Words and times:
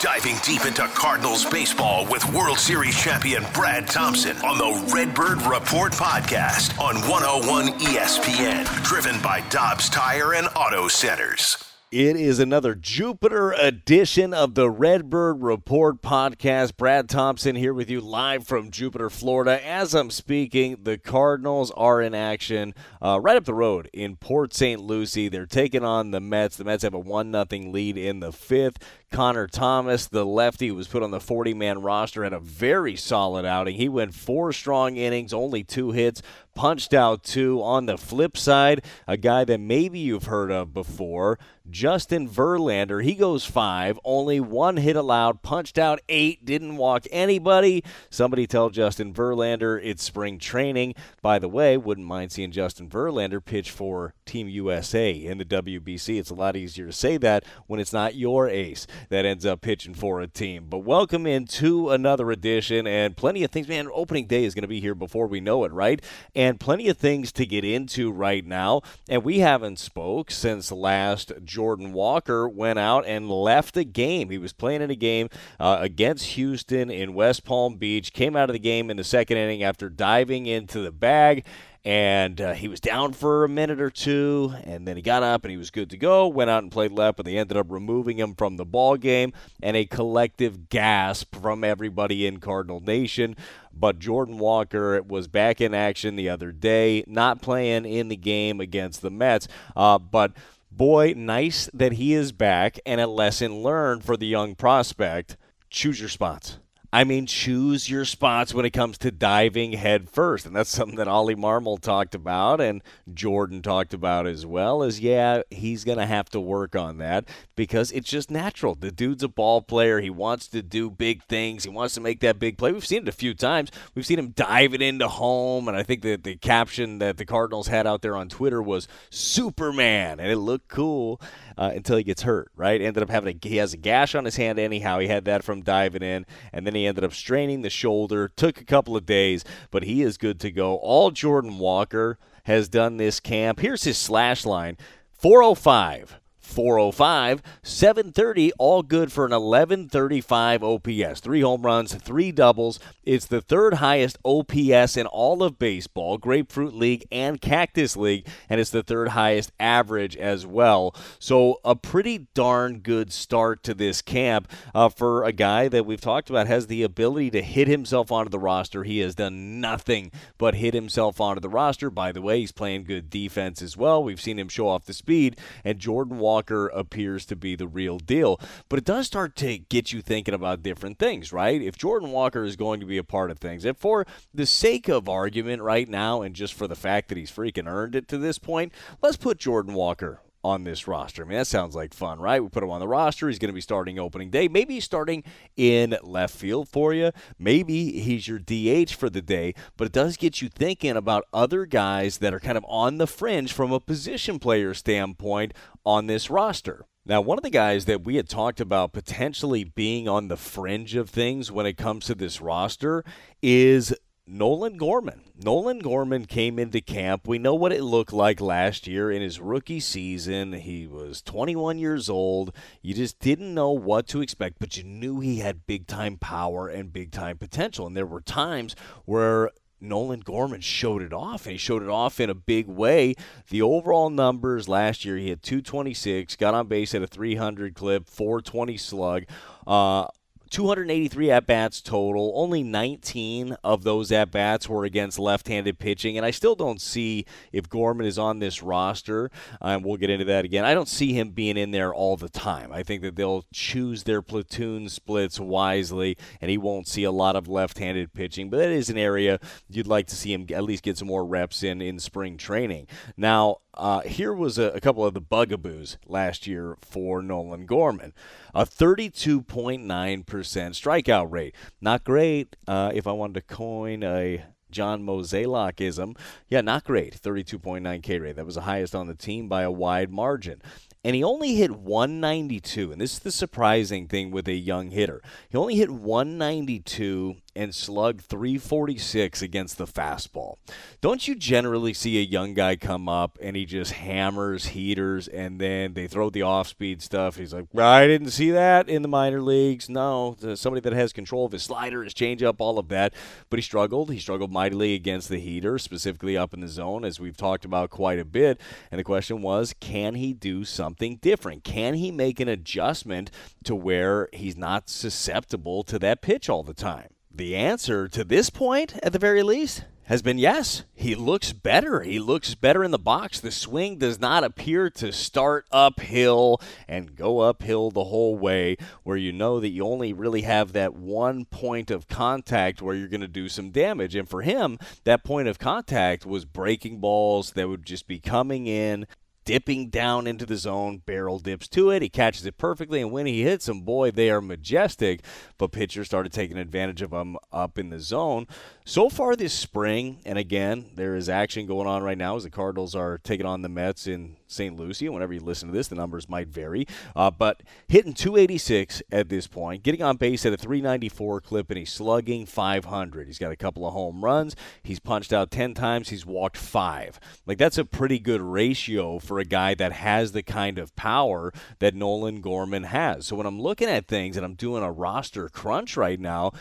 diving 0.00 0.36
deep 0.44 0.64
into 0.64 0.86
Cardinals 0.88 1.44
baseball 1.46 2.06
with 2.06 2.24
World 2.32 2.58
Series 2.58 2.96
champion 2.96 3.44
Brad 3.52 3.88
Thompson 3.88 4.36
on 4.38 4.58
the 4.58 4.92
Redbird 4.94 5.42
Report 5.42 5.92
podcast 5.92 6.78
on 6.80 6.96
101 7.08 7.78
ESPN, 7.80 8.84
driven 8.84 9.20
by 9.22 9.40
Dobbs 9.48 9.88
Tire 9.88 10.34
and 10.34 10.46
Auto 10.54 10.86
Centers. 10.86 11.64
It 11.90 12.16
is 12.16 12.38
another 12.38 12.74
Jupiter 12.74 13.52
edition 13.52 14.34
of 14.34 14.54
the 14.54 14.68
Redbird 14.68 15.42
Report 15.42 16.02
podcast. 16.02 16.76
Brad 16.76 17.08
Thompson 17.08 17.56
here 17.56 17.72
with 17.72 17.88
you 17.88 18.02
live 18.02 18.46
from 18.46 18.70
Jupiter, 18.70 19.08
Florida. 19.08 19.66
As 19.66 19.94
I'm 19.94 20.10
speaking, 20.10 20.76
the 20.82 20.98
Cardinals 20.98 21.70
are 21.70 22.02
in 22.02 22.14
action 22.14 22.74
uh, 23.00 23.18
right 23.22 23.38
up 23.38 23.46
the 23.46 23.54
road 23.54 23.88
in 23.94 24.16
Port 24.16 24.52
St. 24.52 24.82
Lucie. 24.82 25.30
They're 25.30 25.46
taking 25.46 25.82
on 25.82 26.10
the 26.10 26.20
Mets. 26.20 26.58
The 26.58 26.64
Mets 26.64 26.82
have 26.82 26.92
a 26.92 26.98
1 26.98 27.32
0 27.32 27.70
lead 27.70 27.96
in 27.96 28.20
the 28.20 28.32
fifth. 28.32 28.76
Connor 29.10 29.46
Thomas, 29.46 30.06
the 30.06 30.24
lefty 30.24 30.70
was 30.70 30.86
put 30.86 31.02
on 31.02 31.10
the 31.10 31.20
40 31.20 31.54
man 31.54 31.80
roster, 31.80 32.24
had 32.24 32.32
a 32.32 32.38
very 32.38 32.94
solid 32.94 33.44
outing. 33.44 33.76
He 33.76 33.88
went 33.88 34.14
four 34.14 34.52
strong 34.52 34.96
innings, 34.96 35.32
only 35.32 35.64
two 35.64 35.92
hits, 35.92 36.22
punched 36.54 36.92
out 36.92 37.22
two. 37.22 37.62
On 37.62 37.86
the 37.86 37.96
flip 37.96 38.36
side, 38.36 38.84
a 39.06 39.16
guy 39.16 39.44
that 39.44 39.60
maybe 39.60 39.98
you've 39.98 40.24
heard 40.24 40.50
of 40.50 40.74
before, 40.74 41.38
Justin 41.70 42.28
Verlander. 42.28 43.02
He 43.02 43.14
goes 43.14 43.44
five, 43.44 43.98
only 44.04 44.40
one 44.40 44.76
hit 44.76 44.96
allowed, 44.96 45.42
punched 45.42 45.78
out 45.78 46.00
eight, 46.08 46.44
didn't 46.44 46.76
walk 46.76 47.06
anybody. 47.10 47.84
Somebody 48.10 48.46
tell 48.46 48.70
Justin 48.70 49.14
Verlander 49.14 49.80
it's 49.82 50.02
spring 50.02 50.38
training. 50.38 50.94
By 51.22 51.38
the 51.38 51.48
way, 51.48 51.76
wouldn't 51.76 52.06
mind 52.06 52.32
seeing 52.32 52.50
Justin 52.50 52.88
Verlander 52.88 53.44
pitch 53.44 53.70
for 53.70 54.14
Team 54.24 54.48
USA 54.48 55.12
in 55.12 55.38
the 55.38 55.44
WBC. 55.44 56.18
It's 56.18 56.30
a 56.30 56.34
lot 56.34 56.56
easier 56.56 56.86
to 56.86 56.92
say 56.92 57.16
that 57.18 57.44
when 57.66 57.80
it's 57.80 57.92
not 57.92 58.14
your 58.14 58.48
ace 58.48 58.86
that 59.08 59.24
ends 59.24 59.46
up 59.46 59.60
pitching 59.60 59.94
for 59.94 60.20
a 60.20 60.26
team. 60.26 60.66
But 60.68 60.78
welcome 60.78 61.26
into 61.26 61.90
another 61.90 62.30
edition 62.30 62.86
and 62.86 63.16
plenty 63.16 63.44
of 63.44 63.50
things. 63.50 63.68
Man, 63.68 63.88
opening 63.92 64.26
day 64.26 64.44
is 64.44 64.54
going 64.54 64.62
to 64.62 64.68
be 64.68 64.80
here 64.80 64.94
before 64.94 65.26
we 65.26 65.40
know 65.40 65.64
it, 65.64 65.72
right? 65.72 66.02
And 66.34 66.60
plenty 66.60 66.88
of 66.88 66.96
things 66.96 67.32
to 67.32 67.46
get 67.46 67.64
into 67.64 68.10
right 68.10 68.44
now. 68.44 68.82
And 69.08 69.24
we 69.24 69.40
haven't 69.40 69.78
spoke 69.78 70.30
since 70.30 70.72
last 70.72 71.32
Jordan 71.44 71.92
Walker 71.92 72.48
went 72.48 72.78
out 72.78 73.06
and 73.06 73.30
left 73.30 73.74
the 73.74 73.84
game. 73.84 74.30
He 74.30 74.38
was 74.38 74.52
playing 74.52 74.82
in 74.82 74.90
a 74.90 74.96
game 74.96 75.28
uh, 75.58 75.78
against 75.80 76.26
Houston 76.32 76.90
in 76.90 77.14
West 77.14 77.44
Palm 77.44 77.76
Beach, 77.76 78.12
came 78.12 78.36
out 78.36 78.48
of 78.48 78.54
the 78.54 78.58
game 78.58 78.90
in 78.90 78.96
the 78.96 79.04
second 79.04 79.36
inning 79.36 79.62
after 79.62 79.88
diving 79.88 80.46
into 80.46 80.80
the 80.80 80.92
bag 80.92 81.44
and 81.84 82.40
uh, 82.40 82.52
he 82.54 82.68
was 82.68 82.80
down 82.80 83.12
for 83.12 83.44
a 83.44 83.48
minute 83.48 83.80
or 83.80 83.90
two, 83.90 84.52
and 84.64 84.86
then 84.86 84.96
he 84.96 85.02
got 85.02 85.22
up 85.22 85.44
and 85.44 85.50
he 85.50 85.56
was 85.56 85.70
good 85.70 85.90
to 85.90 85.96
go. 85.96 86.28
Went 86.28 86.50
out 86.50 86.62
and 86.62 86.72
played 86.72 86.92
left, 86.92 87.16
but 87.16 87.26
they 87.26 87.38
ended 87.38 87.56
up 87.56 87.70
removing 87.70 88.18
him 88.18 88.34
from 88.34 88.56
the 88.56 88.64
ball 88.64 88.96
game, 88.96 89.32
and 89.62 89.76
a 89.76 89.86
collective 89.86 90.68
gasp 90.68 91.34
from 91.36 91.64
everybody 91.64 92.26
in 92.26 92.40
Cardinal 92.40 92.80
Nation. 92.80 93.36
But 93.72 93.98
Jordan 93.98 94.38
Walker 94.38 95.02
was 95.02 95.28
back 95.28 95.60
in 95.60 95.72
action 95.72 96.16
the 96.16 96.28
other 96.28 96.52
day, 96.52 97.04
not 97.06 97.42
playing 97.42 97.84
in 97.84 98.08
the 98.08 98.16
game 98.16 98.60
against 98.60 99.02
the 99.02 99.10
Mets, 99.10 99.48
uh, 99.76 99.98
but. 99.98 100.32
Boy, 100.70 101.14
nice 101.16 101.68
that 101.74 101.92
he 101.92 102.12
is 102.12 102.30
back, 102.30 102.78
and 102.86 103.00
a 103.00 103.06
lesson 103.08 103.62
learned 103.62 104.04
for 104.04 104.16
the 104.16 104.26
young 104.26 104.54
prospect. 104.54 105.36
Choose 105.70 105.98
your 105.98 106.10
spots. 106.10 106.58
I 106.90 107.04
mean, 107.04 107.26
choose 107.26 107.90
your 107.90 108.06
spots 108.06 108.54
when 108.54 108.64
it 108.64 108.70
comes 108.70 108.96
to 108.98 109.10
diving 109.10 109.72
head 109.72 110.08
first. 110.08 110.46
And 110.46 110.56
that's 110.56 110.70
something 110.70 110.96
that 110.96 111.06
Ollie 111.06 111.36
Marmol 111.36 111.78
talked 111.78 112.14
about 112.14 112.62
and 112.62 112.82
Jordan 113.12 113.60
talked 113.60 113.92
about 113.92 114.26
as 114.26 114.46
well. 114.46 114.82
Is 114.82 114.98
yeah, 114.98 115.42
he's 115.50 115.84
going 115.84 115.98
to 115.98 116.06
have 116.06 116.30
to 116.30 116.40
work 116.40 116.74
on 116.74 116.96
that 116.98 117.26
because 117.56 117.90
it's 117.92 118.08
just 118.08 118.30
natural. 118.30 118.74
The 118.74 118.90
dude's 118.90 119.22
a 119.22 119.28
ball 119.28 119.60
player. 119.60 120.00
He 120.00 120.08
wants 120.08 120.48
to 120.48 120.62
do 120.62 120.90
big 120.90 121.22
things. 121.24 121.64
He 121.64 121.70
wants 121.70 121.92
to 121.94 122.00
make 122.00 122.20
that 122.20 122.38
big 122.38 122.56
play. 122.56 122.72
We've 122.72 122.86
seen 122.86 123.02
it 123.02 123.08
a 123.08 123.12
few 123.12 123.34
times. 123.34 123.70
We've 123.94 124.06
seen 124.06 124.18
him 124.18 124.30
dive 124.30 124.72
it 124.72 124.80
into 124.80 125.08
home. 125.08 125.68
And 125.68 125.76
I 125.76 125.82
think 125.82 126.00
that 126.02 126.24
the 126.24 126.36
caption 126.36 127.00
that 127.00 127.18
the 127.18 127.26
Cardinals 127.26 127.66
had 127.66 127.86
out 127.86 128.00
there 128.00 128.16
on 128.16 128.30
Twitter 128.30 128.62
was 128.62 128.88
Superman. 129.10 130.20
And 130.20 130.32
it 130.32 130.38
looked 130.38 130.68
cool 130.68 131.20
uh, 131.58 131.72
until 131.74 131.96
he 131.96 132.04
gets 132.04 132.22
hurt, 132.22 132.50
right? 132.56 132.80
Ended 132.80 133.02
up 133.02 133.10
having 133.10 133.36
a, 133.36 133.48
he 133.48 133.56
has 133.56 133.72
a 133.72 133.76
gash 133.76 134.14
on 134.14 134.24
his 134.24 134.36
hand 134.36 134.60
anyhow. 134.60 135.00
He 135.00 135.08
had 135.08 135.24
that 135.24 135.42
from 135.42 135.62
diving 135.62 136.02
in. 136.02 136.24
And 136.52 136.64
then 136.64 136.74
he 136.76 136.86
ended 136.86 137.02
up 137.02 137.12
straining 137.12 137.62
the 137.62 137.70
shoulder. 137.70 138.28
Took 138.28 138.60
a 138.60 138.64
couple 138.64 138.96
of 138.96 139.04
days, 139.04 139.44
but 139.72 139.82
he 139.82 140.02
is 140.02 140.16
good 140.16 140.38
to 140.40 140.52
go. 140.52 140.76
All 140.76 141.10
Jordan 141.10 141.58
Walker 141.58 142.16
has 142.44 142.68
done 142.68 142.96
this 142.96 143.18
camp. 143.18 143.58
Here's 143.58 143.82
his 143.82 143.98
slash 143.98 144.46
line 144.46 144.78
405. 145.12 146.20
405, 146.48 147.42
730, 147.62 148.52
all 148.58 148.82
good 148.82 149.12
for 149.12 149.26
an 149.26 149.32
1135 149.32 150.64
OPS. 150.64 151.20
Three 151.20 151.42
home 151.42 151.62
runs, 151.62 151.94
three 151.94 152.32
doubles. 152.32 152.80
It's 153.04 153.26
the 153.26 153.40
third 153.40 153.74
highest 153.74 154.18
OPS 154.24 154.96
in 154.96 155.06
all 155.06 155.42
of 155.42 155.58
baseball, 155.58 156.18
Grapefruit 156.18 156.74
League 156.74 157.06
and 157.12 157.40
Cactus 157.40 157.96
League, 157.96 158.26
and 158.48 158.60
it's 158.60 158.70
the 158.70 158.82
third 158.82 159.08
highest 159.08 159.52
average 159.60 160.16
as 160.16 160.46
well. 160.46 160.94
So, 161.18 161.60
a 161.64 161.76
pretty 161.76 162.26
darn 162.34 162.80
good 162.80 163.12
start 163.12 163.62
to 163.64 163.74
this 163.74 164.02
camp 164.02 164.50
uh, 164.74 164.88
for 164.88 165.24
a 165.24 165.32
guy 165.32 165.68
that 165.68 165.86
we've 165.86 166.00
talked 166.00 166.30
about 166.30 166.46
has 166.46 166.66
the 166.66 166.82
ability 166.82 167.30
to 167.32 167.42
hit 167.42 167.68
himself 167.68 168.10
onto 168.10 168.30
the 168.30 168.38
roster. 168.38 168.84
He 168.84 168.98
has 169.00 169.14
done 169.14 169.60
nothing 169.60 170.10
but 170.38 170.54
hit 170.54 170.74
himself 170.74 171.20
onto 171.20 171.40
the 171.40 171.48
roster. 171.48 171.90
By 171.90 172.10
the 172.10 172.22
way, 172.22 172.40
he's 172.40 172.52
playing 172.52 172.84
good 172.84 173.10
defense 173.10 173.60
as 173.60 173.76
well. 173.76 174.02
We've 174.02 174.20
seen 174.20 174.38
him 174.38 174.48
show 174.48 174.68
off 174.68 174.86
the 174.86 174.94
speed, 174.94 175.38
and 175.64 175.78
Jordan 175.78 176.18
Walker 176.18 176.37
Walker 176.38 176.68
appears 176.68 177.26
to 177.26 177.34
be 177.34 177.56
the 177.56 177.66
real 177.66 177.98
deal. 177.98 178.40
But 178.68 178.78
it 178.78 178.84
does 178.84 179.08
start 179.08 179.34
to 179.36 179.58
get 179.58 179.92
you 179.92 180.00
thinking 180.00 180.34
about 180.34 180.62
different 180.62 180.96
things, 180.96 181.32
right? 181.32 181.60
If 181.60 181.76
Jordan 181.76 182.12
Walker 182.12 182.44
is 182.44 182.54
going 182.54 182.78
to 182.78 182.86
be 182.86 182.96
a 182.96 183.02
part 183.02 183.32
of 183.32 183.40
things, 183.40 183.64
and 183.64 183.76
for 183.76 184.06
the 184.32 184.46
sake 184.46 184.86
of 184.88 185.08
argument 185.08 185.62
right 185.62 185.88
now, 185.88 186.22
and 186.22 186.36
just 186.36 186.54
for 186.54 186.68
the 186.68 186.76
fact 186.76 187.08
that 187.08 187.18
he's 187.18 187.32
freaking 187.32 187.66
earned 187.66 187.96
it 187.96 188.06
to 188.08 188.18
this 188.18 188.38
point, 188.38 188.72
let's 189.02 189.16
put 189.16 189.38
Jordan 189.38 189.74
Walker 189.74 190.20
on 190.48 190.64
this 190.64 190.88
roster. 190.88 191.22
I 191.22 191.28
mean, 191.28 191.38
that 191.38 191.46
sounds 191.46 191.74
like 191.74 191.94
fun, 191.94 192.18
right? 192.20 192.42
We 192.42 192.48
put 192.48 192.62
him 192.62 192.70
on 192.70 192.80
the 192.80 192.88
roster. 192.88 193.28
He's 193.28 193.38
going 193.38 193.50
to 193.50 193.54
be 193.54 193.60
starting 193.60 193.98
opening 193.98 194.30
day. 194.30 194.48
Maybe 194.48 194.74
he's 194.74 194.84
starting 194.84 195.22
in 195.56 195.96
left 196.02 196.34
field 196.34 196.68
for 196.68 196.94
you. 196.94 197.12
Maybe 197.38 198.00
he's 198.00 198.26
your 198.26 198.38
DH 198.38 198.92
for 198.92 199.10
the 199.10 199.22
day. 199.22 199.54
But 199.76 199.86
it 199.86 199.92
does 199.92 200.16
get 200.16 200.40
you 200.40 200.48
thinking 200.48 200.96
about 200.96 201.24
other 201.32 201.66
guys 201.66 202.18
that 202.18 202.34
are 202.34 202.40
kind 202.40 202.58
of 202.58 202.64
on 202.68 202.98
the 202.98 203.06
fringe 203.06 203.52
from 203.52 203.72
a 203.72 203.80
position 203.80 204.38
player 204.38 204.74
standpoint 204.74 205.52
on 205.84 206.06
this 206.06 206.30
roster. 206.30 206.86
Now, 207.04 207.22
one 207.22 207.38
of 207.38 207.44
the 207.44 207.50
guys 207.50 207.86
that 207.86 208.04
we 208.04 208.16
had 208.16 208.28
talked 208.28 208.60
about 208.60 208.92
potentially 208.92 209.64
being 209.64 210.08
on 210.08 210.28
the 210.28 210.36
fringe 210.36 210.94
of 210.94 211.08
things 211.08 211.50
when 211.50 211.64
it 211.64 211.78
comes 211.78 212.04
to 212.06 212.14
this 212.14 212.40
roster 212.40 213.02
is 213.42 213.94
Nolan 214.30 214.76
Gorman. 214.76 215.22
Nolan 215.42 215.78
Gorman 215.78 216.26
came 216.26 216.58
into 216.58 216.82
camp. 216.82 217.26
We 217.26 217.38
know 217.38 217.54
what 217.54 217.72
it 217.72 217.82
looked 217.82 218.12
like 218.12 218.42
last 218.42 218.86
year 218.86 219.10
in 219.10 219.22
his 219.22 219.40
rookie 219.40 219.80
season. 219.80 220.52
He 220.52 220.86
was 220.86 221.22
21 221.22 221.78
years 221.78 222.10
old. 222.10 222.54
You 222.82 222.92
just 222.92 223.18
didn't 223.20 223.54
know 223.54 223.70
what 223.70 224.06
to 224.08 224.20
expect, 224.20 224.58
but 224.58 224.76
you 224.76 224.84
knew 224.84 225.20
he 225.20 225.38
had 225.38 225.66
big 225.66 225.86
time 225.86 226.18
power 226.18 226.68
and 226.68 226.92
big 226.92 227.10
time 227.10 227.38
potential. 227.38 227.86
And 227.86 227.96
there 227.96 228.04
were 228.04 228.20
times 228.20 228.76
where 229.06 229.50
Nolan 229.80 230.20
Gorman 230.20 230.60
showed 230.60 231.00
it 231.00 231.14
off, 231.14 231.46
and 231.46 231.52
he 231.52 231.58
showed 231.58 231.82
it 231.82 231.88
off 231.88 232.20
in 232.20 232.28
a 232.28 232.34
big 232.34 232.66
way. 232.66 233.14
The 233.48 233.62
overall 233.62 234.10
numbers 234.10 234.68
last 234.68 235.06
year, 235.06 235.16
he 235.16 235.30
had 235.30 235.42
226, 235.42 236.36
got 236.36 236.52
on 236.52 236.66
base 236.66 236.94
at 236.94 237.02
a 237.02 237.06
300 237.06 237.74
clip, 237.74 238.06
420 238.06 238.76
slug. 238.76 239.24
Uh, 239.66 240.08
283 240.50 241.30
at 241.30 241.46
bats 241.46 241.80
total. 241.80 242.32
Only 242.34 242.62
19 242.62 243.56
of 243.62 243.84
those 243.84 244.10
at 244.12 244.30
bats 244.30 244.68
were 244.68 244.84
against 244.84 245.18
left 245.18 245.48
handed 245.48 245.78
pitching. 245.78 246.16
And 246.16 246.24
I 246.24 246.30
still 246.30 246.54
don't 246.54 246.80
see 246.80 247.26
if 247.52 247.68
Gorman 247.68 248.06
is 248.06 248.18
on 248.18 248.38
this 248.38 248.62
roster, 248.62 249.30
and 249.60 249.84
we'll 249.84 249.96
get 249.96 250.10
into 250.10 250.24
that 250.26 250.44
again. 250.44 250.64
I 250.64 250.74
don't 250.74 250.88
see 250.88 251.12
him 251.12 251.30
being 251.30 251.56
in 251.56 251.70
there 251.70 251.92
all 251.92 252.16
the 252.16 252.28
time. 252.28 252.72
I 252.72 252.82
think 252.82 253.02
that 253.02 253.16
they'll 253.16 253.44
choose 253.52 254.04
their 254.04 254.22
platoon 254.22 254.88
splits 254.88 255.38
wisely, 255.38 256.16
and 256.40 256.50
he 256.50 256.58
won't 256.58 256.88
see 256.88 257.04
a 257.04 257.12
lot 257.12 257.36
of 257.36 257.48
left 257.48 257.78
handed 257.78 258.12
pitching. 258.12 258.50
But 258.50 258.58
that 258.58 258.70
is 258.70 258.90
an 258.90 258.98
area 258.98 259.40
you'd 259.68 259.86
like 259.86 260.06
to 260.08 260.16
see 260.16 260.32
him 260.32 260.46
at 260.52 260.64
least 260.64 260.82
get 260.82 260.98
some 260.98 261.08
more 261.08 261.24
reps 261.24 261.62
in 261.62 261.80
in 261.80 261.98
spring 261.98 262.36
training. 262.36 262.86
Now, 263.16 263.58
uh, 263.78 264.00
here 264.00 264.34
was 264.34 264.58
a, 264.58 264.70
a, 264.70 264.80
couple 264.80 265.04
of 265.04 265.14
the 265.14 265.20
bugaboos 265.20 265.98
last 266.06 266.46
year 266.46 266.76
for 266.80 267.22
Nolan 267.22 267.64
Gorman. 267.64 268.12
A 268.54 268.64
32.9% 268.64 269.84
strikeout 270.24 271.30
rate. 271.30 271.54
Not 271.80 272.04
great 272.04 272.56
uh, 272.66 272.90
if 272.92 273.06
I 273.06 273.12
wanted 273.12 273.34
to 273.34 273.42
coin 273.42 274.02
a 274.02 274.44
John 274.70 275.02
Mozeliakism. 275.02 276.16
Yeah, 276.48 276.60
not 276.60 276.84
great. 276.84 277.20
32.9 277.20 278.02
K 278.02 278.18
rate. 278.18 278.36
That 278.36 278.46
was 278.46 278.56
the 278.56 278.62
highest 278.62 278.94
on 278.94 279.06
the 279.06 279.14
team 279.14 279.48
by 279.48 279.62
a 279.62 279.70
wide 279.70 280.10
margin. 280.10 280.60
And 281.04 281.14
he 281.14 281.22
only 281.22 281.54
hit 281.54 281.70
192. 281.70 282.92
And 282.92 283.00
this 283.00 283.14
is 283.14 283.18
the 283.20 283.30
surprising 283.30 284.08
thing 284.08 284.30
with 284.30 284.48
a 284.48 284.54
young 284.54 284.90
hitter. 284.90 285.22
He 285.48 285.56
only 285.56 285.76
hit 285.76 285.90
192 285.90 287.36
and 287.58 287.74
slugged 287.74 288.20
346 288.20 289.42
against 289.42 289.78
the 289.78 289.86
fastball. 289.86 290.58
Don't 291.00 291.26
you 291.26 291.34
generally 291.34 291.92
see 291.92 292.16
a 292.18 292.22
young 292.22 292.54
guy 292.54 292.76
come 292.76 293.08
up 293.08 293.36
and 293.42 293.56
he 293.56 293.66
just 293.66 293.90
hammers 293.92 294.66
heaters 294.66 295.26
and 295.26 295.60
then 295.60 295.94
they 295.94 296.06
throw 296.06 296.30
the 296.30 296.42
off 296.42 296.68
speed 296.68 297.02
stuff? 297.02 297.34
He's 297.34 297.52
like, 297.52 297.66
I 297.76 298.06
didn't 298.06 298.30
see 298.30 298.52
that 298.52 298.88
in 298.88 299.02
the 299.02 299.08
minor 299.08 299.42
leagues. 299.42 299.88
No, 299.88 300.36
somebody 300.54 300.80
that 300.82 300.92
has 300.92 301.12
control 301.12 301.46
of 301.46 301.52
his 301.52 301.64
slider, 301.64 302.04
his 302.04 302.14
changeup, 302.14 302.56
all 302.60 302.78
of 302.78 302.88
that. 302.90 303.12
But 303.50 303.58
he 303.58 303.62
struggled. 303.62 304.12
He 304.12 304.20
struggled 304.20 304.52
mightily 304.52 304.94
against 304.94 305.28
the 305.28 305.40
heater, 305.40 305.78
specifically 305.78 306.36
up 306.36 306.54
in 306.54 306.60
the 306.60 306.68
zone, 306.68 307.04
as 307.04 307.18
we've 307.18 307.36
talked 307.36 307.64
about 307.64 307.90
quite 307.90 308.20
a 308.20 308.24
bit. 308.24 308.60
And 308.92 309.00
the 309.00 309.04
question 309.04 309.42
was, 309.42 309.74
can 309.80 310.14
he 310.14 310.32
do 310.32 310.64
something 310.64 311.16
different? 311.16 311.64
Can 311.64 311.94
he 311.94 312.12
make 312.12 312.38
an 312.38 312.48
adjustment 312.48 313.32
to 313.64 313.74
where 313.74 314.28
he's 314.32 314.56
not 314.56 314.88
susceptible 314.88 315.82
to 315.82 315.98
that 315.98 316.22
pitch 316.22 316.48
all 316.48 316.62
the 316.62 316.72
time? 316.72 317.08
The 317.38 317.54
answer 317.54 318.08
to 318.08 318.24
this 318.24 318.50
point, 318.50 318.98
at 319.00 319.12
the 319.12 319.18
very 319.20 319.44
least, 319.44 319.84
has 320.06 320.22
been 320.22 320.38
yes. 320.38 320.82
He 320.96 321.14
looks 321.14 321.52
better. 321.52 322.00
He 322.00 322.18
looks 322.18 322.56
better 322.56 322.82
in 322.82 322.90
the 322.90 322.98
box. 322.98 323.38
The 323.38 323.52
swing 323.52 323.96
does 323.96 324.18
not 324.18 324.42
appear 324.42 324.90
to 324.90 325.12
start 325.12 325.64
uphill 325.70 326.60
and 326.88 327.14
go 327.14 327.38
uphill 327.38 327.92
the 327.92 328.06
whole 328.06 328.36
way, 328.36 328.76
where 329.04 329.16
you 329.16 329.30
know 329.30 329.60
that 329.60 329.68
you 329.68 329.86
only 329.86 330.12
really 330.12 330.42
have 330.42 330.72
that 330.72 330.94
one 330.94 331.44
point 331.44 331.92
of 331.92 332.08
contact 332.08 332.82
where 332.82 332.96
you're 332.96 333.06
going 333.06 333.20
to 333.20 333.28
do 333.28 333.48
some 333.48 333.70
damage. 333.70 334.16
And 334.16 334.28
for 334.28 334.42
him, 334.42 334.76
that 335.04 335.22
point 335.22 335.46
of 335.46 335.60
contact 335.60 336.26
was 336.26 336.44
breaking 336.44 336.98
balls 336.98 337.52
that 337.52 337.68
would 337.68 337.86
just 337.86 338.08
be 338.08 338.18
coming 338.18 338.66
in 338.66 339.06
dipping 339.48 339.88
down 339.88 340.26
into 340.26 340.44
the 340.44 340.58
zone. 340.58 341.00
Barrel 341.06 341.38
dips 341.38 341.68
to 341.68 341.88
it. 341.88 342.02
He 342.02 342.10
catches 342.10 342.44
it 342.44 342.58
perfectly, 342.58 343.00
and 343.00 343.10
when 343.10 343.24
he 343.24 343.44
hits 343.44 343.64
them, 343.64 343.80
boy, 343.80 344.10
they 344.10 344.28
are 344.28 344.42
majestic. 344.42 345.22
But 345.56 345.72
pitchers 345.72 346.06
started 346.06 346.34
taking 346.34 346.58
advantage 346.58 347.00
of 347.00 347.12
them 347.12 347.38
up 347.50 347.78
in 347.78 347.88
the 347.88 347.98
zone. 347.98 348.46
So 348.88 349.10
far 349.10 349.36
this 349.36 349.52
spring, 349.52 350.20
and 350.24 350.38
again, 350.38 350.86
there 350.94 351.14
is 351.14 351.28
action 351.28 351.66
going 351.66 351.86
on 351.86 352.02
right 352.02 352.16
now 352.16 352.36
as 352.36 352.44
the 352.44 352.48
Cardinals 352.48 352.94
are 352.94 353.18
taking 353.18 353.44
on 353.44 353.60
the 353.60 353.68
Mets 353.68 354.06
in 354.06 354.36
St. 354.46 354.74
Lucie. 354.78 355.10
Whenever 355.10 355.34
you 355.34 355.40
listen 355.40 355.68
to 355.68 355.74
this, 355.74 355.88
the 355.88 355.94
numbers 355.94 356.26
might 356.26 356.48
vary. 356.48 356.86
Uh, 357.14 357.30
but 357.30 357.62
hitting 357.86 358.14
286 358.14 359.02
at 359.12 359.28
this 359.28 359.46
point, 359.46 359.82
getting 359.82 360.00
on 360.00 360.16
base 360.16 360.46
at 360.46 360.54
a 360.54 360.56
394 360.56 361.42
clip, 361.42 361.68
and 361.68 361.76
he's 361.76 361.92
slugging 361.92 362.46
500. 362.46 363.26
He's 363.26 363.38
got 363.38 363.52
a 363.52 363.56
couple 363.56 363.86
of 363.86 363.92
home 363.92 364.24
runs. 364.24 364.56
He's 364.82 365.00
punched 365.00 365.34
out 365.34 365.50
10 365.50 365.74
times. 365.74 366.08
He's 366.08 366.24
walked 366.24 366.56
five. 366.56 367.20
Like, 367.44 367.58
that's 367.58 367.76
a 367.76 367.84
pretty 367.84 368.18
good 368.18 368.40
ratio 368.40 369.18
for 369.18 369.38
a 369.38 369.44
guy 369.44 369.74
that 369.74 369.92
has 369.92 370.32
the 370.32 370.42
kind 370.42 370.78
of 370.78 370.96
power 370.96 371.52
that 371.80 371.94
Nolan 371.94 372.40
Gorman 372.40 372.84
has. 372.84 373.26
So 373.26 373.36
when 373.36 373.46
I'm 373.46 373.60
looking 373.60 373.90
at 373.90 374.08
things 374.08 374.38
and 374.38 374.46
I'm 374.46 374.54
doing 374.54 374.82
a 374.82 374.90
roster 374.90 375.50
crunch 375.50 375.94
right 375.94 376.18
now, 376.18 376.52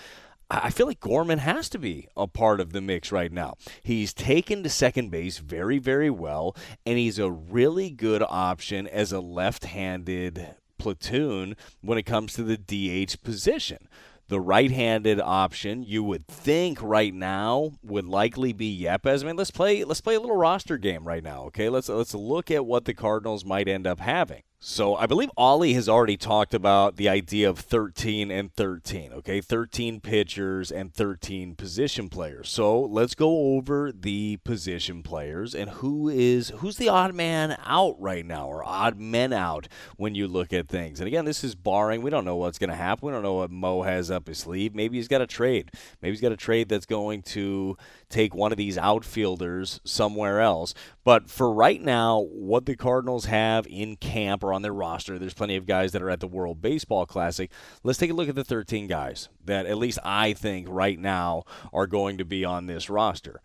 I 0.50 0.70
feel 0.70 0.88
like 0.88 1.02
Gorman 1.02 1.40
has 1.40 1.68
to 1.70 1.78
be 1.78 2.08
a 2.16 2.26
part 2.26 2.62
of 2.62 2.72
the 2.72 2.80
mix 2.80 3.12
right 3.12 3.32
now. 3.32 3.56
He's 3.84 4.14
taken 4.14 4.64
to 4.64 4.70
second 4.70 5.10
base 5.10 5.40
very, 5.40 5.78
very 5.78 6.10
well, 6.10 6.56
and 6.86 6.98
he's 6.98 7.20
a 7.20 7.30
really 7.30 7.90
good 7.90 8.24
option 8.28 8.88
as 8.88 9.12
a 9.12 9.20
left 9.20 9.66
handed 9.66 10.56
platoon 10.78 11.56
when 11.82 11.98
it 11.98 12.04
comes 12.04 12.34
to 12.34 12.44
the 12.44 12.58
DH 12.58 13.22
position. 13.24 13.90
The 14.30 14.42
right-handed 14.42 15.22
option, 15.22 15.84
you 15.84 16.04
would 16.04 16.28
think 16.28 16.82
right 16.82 17.14
now 17.14 17.72
would 17.82 18.06
likely 18.06 18.52
be 18.52 18.78
Yepez. 18.78 19.24
I 19.24 19.28
mean, 19.28 19.38
let's 19.38 19.52
play 19.52 19.86
let's 19.86 20.02
play 20.02 20.16
a 20.16 20.20
little 20.20 20.36
roster 20.36 20.78
game 20.78 21.08
right 21.08 21.24
now, 21.24 21.44
okay? 21.44 21.70
Let's 21.70 21.88
let's 21.88 22.14
look 22.14 22.52
at 22.52 22.66
what 22.66 22.84
the 22.84 22.94
Cardinals 22.94 23.46
might 23.46 23.70
end 23.70 23.88
up 23.88 24.02
having. 24.02 24.44
So 24.60 24.96
I 24.96 25.06
believe 25.06 25.30
Ollie 25.38 25.74
has 25.74 25.88
already 25.88 26.18
talked 26.18 26.56
about 26.56 26.96
the 26.96 27.08
idea 27.08 27.48
of 27.48 27.60
13 27.60 28.32
and 28.32 28.52
13, 28.52 29.14
okay? 29.14 29.40
13 29.40 30.00
pitchers 30.00 30.72
and 30.72 30.92
13 30.92 31.54
position 31.54 32.10
players. 32.10 32.50
So 32.50 32.82
let's 32.82 33.14
go 33.14 33.56
over 33.56 33.92
the 33.92 34.38
position 34.38 35.04
players 35.04 35.54
and 35.54 35.70
who 35.70 36.10
is 36.10 36.50
who's 36.58 36.78
the 36.78 36.90
odd 36.90 37.14
man 37.14 37.56
out 37.66 38.02
right 38.02 38.26
now 38.26 38.48
or 38.48 38.64
odd 38.68 39.00
men 39.00 39.32
out 39.32 39.68
when 39.96 40.16
you 40.16 40.28
look 40.28 40.52
at 40.52 40.68
things. 40.68 41.00
And 41.00 41.08
again, 41.08 41.26
this 41.26 41.44
is 41.44 41.54
barring 41.54 42.02
we 42.02 42.10
don't 42.10 42.26
know 42.26 42.38
what's 42.38 42.58
going 42.58 42.72
to 42.72 42.76
happen. 42.76 43.06
We 43.06 43.12
don't 43.12 43.24
know 43.24 43.36
what 43.36 43.52
Mo 43.52 43.84
has 43.84 44.10
up 44.10 44.28
his 44.28 44.40
sleeve. 44.40 44.74
Maybe 44.74 44.98
he's 44.98 45.08
got 45.08 45.22
a 45.22 45.28
trade. 45.28 45.70
Maybe 46.02 46.14
he's 46.14 46.22
got 46.22 46.32
a 46.32 46.38
trade 46.38 46.68
that's 46.68 46.88
going 46.88 47.22
to 47.24 47.78
take 48.10 48.34
one 48.34 48.52
of 48.52 48.58
these 48.58 48.78
outfielders 48.78 49.80
somewhere 49.84 50.42
else. 50.42 50.74
But 51.04 51.30
for 51.30 51.54
right 51.54 51.82
now, 51.82 52.22
what 52.22 52.66
the 52.66 52.76
Cardinals 52.76 53.26
have 53.26 53.68
in 53.68 53.98
camp 53.98 54.44
on 54.54 54.62
their 54.62 54.74
roster, 54.74 55.18
there's 55.18 55.34
plenty 55.34 55.56
of 55.56 55.66
guys 55.66 55.92
that 55.92 56.02
are 56.02 56.10
at 56.10 56.20
the 56.20 56.28
World 56.28 56.62
Baseball 56.62 57.06
Classic. 57.06 57.52
Let's 57.84 58.00
take 58.00 58.12
a 58.12 58.14
look 58.14 58.30
at 58.30 58.36
the 58.36 58.44
13 58.44 58.88
guys 58.88 59.30
that 59.46 59.66
at 59.66 59.78
least 59.78 60.00
I 60.04 60.34
think 60.34 60.68
right 60.70 61.00
now 61.00 61.44
are 61.74 61.88
going 61.88 62.18
to 62.18 62.26
be 62.26 62.44
on 62.46 62.68
this 62.68 62.90
roster. 62.90 63.42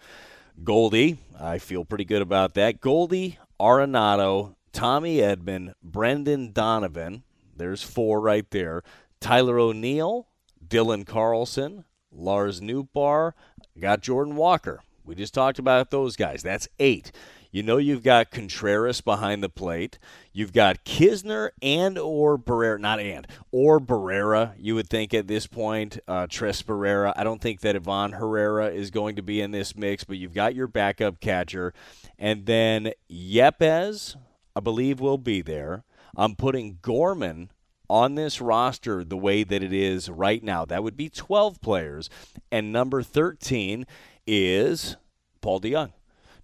Goldie, 0.63 1.19
I 1.41 1.59
feel 1.59 1.85
pretty 1.85 2.05
good 2.05 2.23
about 2.23 2.55
that. 2.55 2.81
Goldie, 2.81 3.39
Arenado, 3.61 4.55
Tommy 4.73 5.19
Edman, 5.19 5.75
Brendan 5.83 6.53
Donovan. 6.53 7.23
There's 7.57 7.83
four 7.83 8.21
right 8.21 8.49
there. 8.51 8.83
Tyler 9.21 9.59
O'Neill, 9.59 10.27
Dylan 10.67 11.07
Carlson, 11.07 11.85
Lars 12.11 12.61
Nootbaar, 12.61 13.33
got 13.79 14.03
Jordan 14.03 14.37
Walker. 14.37 14.81
We 15.05 15.15
just 15.15 15.35
talked 15.35 15.59
about 15.59 15.91
those 15.91 16.17
guys. 16.17 16.43
That's 16.43 16.69
eight. 16.79 17.13
You 17.53 17.63
know 17.63 17.77
you've 17.77 18.03
got 18.03 18.31
Contreras 18.31 19.03
behind 19.03 19.43
the 19.43 19.51
plate. 19.51 19.99
You've 20.33 20.55
got 20.55 20.85
Knizner 20.85 21.51
and 21.61 21.99
or 21.99 22.39
Barrera, 22.39 22.81
not 22.81 22.99
and 22.99 23.27
or 23.51 23.79
Barrera. 23.79 24.55
You 24.59 24.75
would 24.75 24.89
think 24.89 25.13
at 25.13 25.29
this 25.29 25.47
point, 25.47 25.99
uh, 26.09 26.27
Tres 26.31 26.63
Barrera. 26.63 27.13
I 27.15 27.25
don't 27.25 27.43
think 27.43 27.61
that 27.61 27.77
Ivan 27.77 28.13
Herrera 28.13 28.71
is 28.71 28.91
going 28.91 29.17
to 29.17 29.23
be 29.23 29.43
in 29.43 29.51
this 29.51 29.77
mix, 29.77 30.03
but 30.03 30.17
you've 30.17 30.33
got 30.33 30.55
your 30.55 30.67
backup 30.67 31.21
catcher, 31.21 31.75
and 32.19 32.47
then 32.47 32.93
Yepez, 33.11 34.17
I 34.57 34.61
believe, 34.61 34.99
will 34.99 35.19
be 35.19 35.43
there. 35.43 35.85
I'm 36.17 36.35
putting 36.37 36.79
Gorman 36.81 37.51
on 37.91 38.15
this 38.15 38.41
roster 38.41 39.05
the 39.05 39.19
way 39.19 39.45
that 39.45 39.63
it 39.63 39.75
is 39.75 40.09
right 40.09 40.43
now. 40.43 40.65
That 40.65 40.83
would 40.83 40.97
be 40.97 41.11
12 41.11 41.61
players. 41.61 42.09
And 42.51 42.73
number 42.73 43.03
13 43.03 43.85
is 44.27 44.97
Paul 45.43 45.61
DeJong. 45.61 45.93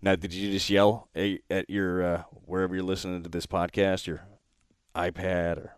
Now, 0.00 0.14
did 0.14 0.32
you 0.32 0.52
just 0.52 0.70
yell 0.70 1.08
at 1.14 1.68
your 1.68 2.02
uh, 2.02 2.22
wherever 2.44 2.74
you're 2.74 2.84
listening 2.84 3.22
to 3.24 3.28
this 3.28 3.46
podcast, 3.46 4.06
your 4.06 4.22
iPad 4.94 5.58
or 5.58 5.76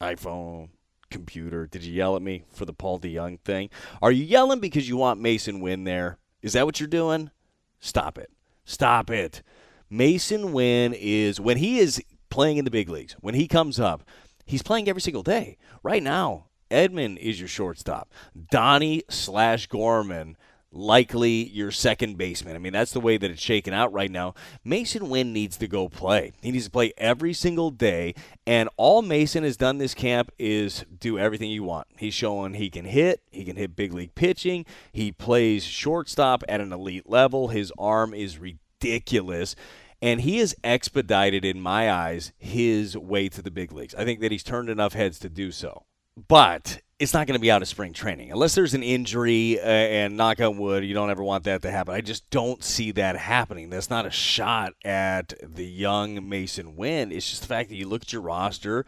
iPhone, 0.00 0.68
computer? 1.10 1.66
Did 1.66 1.82
you 1.82 1.92
yell 1.92 2.14
at 2.14 2.22
me 2.22 2.44
for 2.50 2.64
the 2.64 2.72
Paul 2.72 3.00
DeJong 3.00 3.40
thing? 3.40 3.70
Are 4.00 4.12
you 4.12 4.24
yelling 4.24 4.60
because 4.60 4.88
you 4.88 4.96
want 4.96 5.20
Masyn 5.20 5.60
Winn 5.60 5.84
there? 5.84 6.18
Is 6.40 6.52
that 6.52 6.66
what 6.66 6.78
you're 6.78 6.86
doing? 6.86 7.30
Stop 7.80 8.16
it. 8.16 8.30
Stop 8.64 9.10
it. 9.10 9.42
Masyn 9.90 10.52
Winn 10.52 10.94
is 10.96 11.40
when 11.40 11.56
he 11.56 11.78
is 11.78 12.00
playing 12.30 12.58
in 12.58 12.64
the 12.64 12.70
big 12.70 12.88
leagues, 12.88 13.14
when 13.20 13.34
he 13.34 13.48
comes 13.48 13.80
up, 13.80 14.04
he's 14.44 14.62
playing 14.62 14.88
every 14.88 15.02
single 15.02 15.22
day. 15.22 15.56
Right 15.82 16.02
now, 16.02 16.46
Edman 16.70 17.16
is 17.16 17.40
your 17.40 17.48
shortstop. 17.48 18.12
Donnie 18.50 19.02
slash 19.08 19.66
Gorman 19.66 20.36
likely 20.78 21.48
your 21.48 21.70
second 21.70 22.16
baseman. 22.16 22.54
I 22.54 22.58
mean, 22.58 22.72
that's 22.72 22.92
the 22.92 23.00
way 23.00 23.16
that 23.16 23.30
it's 23.30 23.42
shaken 23.42 23.74
out 23.74 23.92
right 23.92 24.10
now. 24.10 24.34
Masyn 24.64 25.08
Winn 25.08 25.32
needs 25.32 25.56
to 25.58 25.68
go 25.68 25.88
play. 25.88 26.32
He 26.40 26.50
needs 26.50 26.66
to 26.66 26.70
play 26.70 26.92
every 26.96 27.32
single 27.32 27.70
day. 27.70 28.14
And 28.46 28.68
all 28.76 29.02
Masyn 29.02 29.42
has 29.42 29.56
done 29.56 29.78
this 29.78 29.94
camp 29.94 30.30
is 30.38 30.84
do 30.98 31.18
everything 31.18 31.50
you 31.50 31.64
want. 31.64 31.88
He's 31.98 32.14
showing 32.14 32.54
he 32.54 32.70
can 32.70 32.84
hit, 32.84 33.22
he 33.30 33.44
can 33.44 33.56
hit 33.56 33.76
big 33.76 33.92
league 33.92 34.14
pitching, 34.14 34.64
he 34.92 35.12
plays 35.12 35.64
shortstop 35.64 36.42
at 36.48 36.60
an 36.60 36.72
elite 36.72 37.08
level. 37.08 37.48
His 37.48 37.72
arm 37.78 38.14
is 38.14 38.38
ridiculous. 38.38 39.54
And 40.00 40.20
he 40.20 40.38
has 40.38 40.54
expedited, 40.62 41.44
in 41.44 41.60
my 41.60 41.90
eyes, 41.90 42.32
his 42.38 42.96
way 42.96 43.28
to 43.30 43.42
the 43.42 43.50
big 43.50 43.72
leagues. 43.72 43.96
I 43.96 44.04
think 44.04 44.20
that 44.20 44.30
he's 44.30 44.44
turned 44.44 44.70
enough 44.70 44.92
heads 44.92 45.18
to 45.18 45.28
do 45.28 45.50
so. 45.50 45.86
But 46.26 46.80
it's 46.98 47.14
not 47.14 47.28
going 47.28 47.38
to 47.38 47.40
be 47.40 47.50
out 47.50 47.62
of 47.62 47.68
spring 47.68 47.92
training. 47.92 48.32
Unless 48.32 48.56
there's 48.56 48.74
an 48.74 48.82
injury 48.82 49.60
uh, 49.60 49.64
and 49.64 50.16
knock 50.16 50.40
on 50.40 50.58
wood 50.58 50.84
you 50.84 50.94
don't 50.94 51.10
ever 51.10 51.22
want 51.22 51.44
that 51.44 51.62
to 51.62 51.70
happen. 51.70 51.94
I 51.94 52.00
just 52.00 52.28
don't 52.30 52.64
see 52.64 52.90
that 52.92 53.16
happening. 53.16 53.70
That's 53.70 53.90
not 53.90 54.04
a 54.04 54.10
shot 54.10 54.72
at 54.84 55.34
the 55.42 55.66
young 55.66 56.18
Masyn 56.18 56.74
winn 56.78 57.12
it's 57.12 57.28
just 57.28 57.42
the 57.42 57.48
fact 57.48 57.68
that 57.68 57.76
you 57.76 57.88
look 57.88 58.02
at 58.02 58.12
your 58.12 58.22
roster 58.22 58.86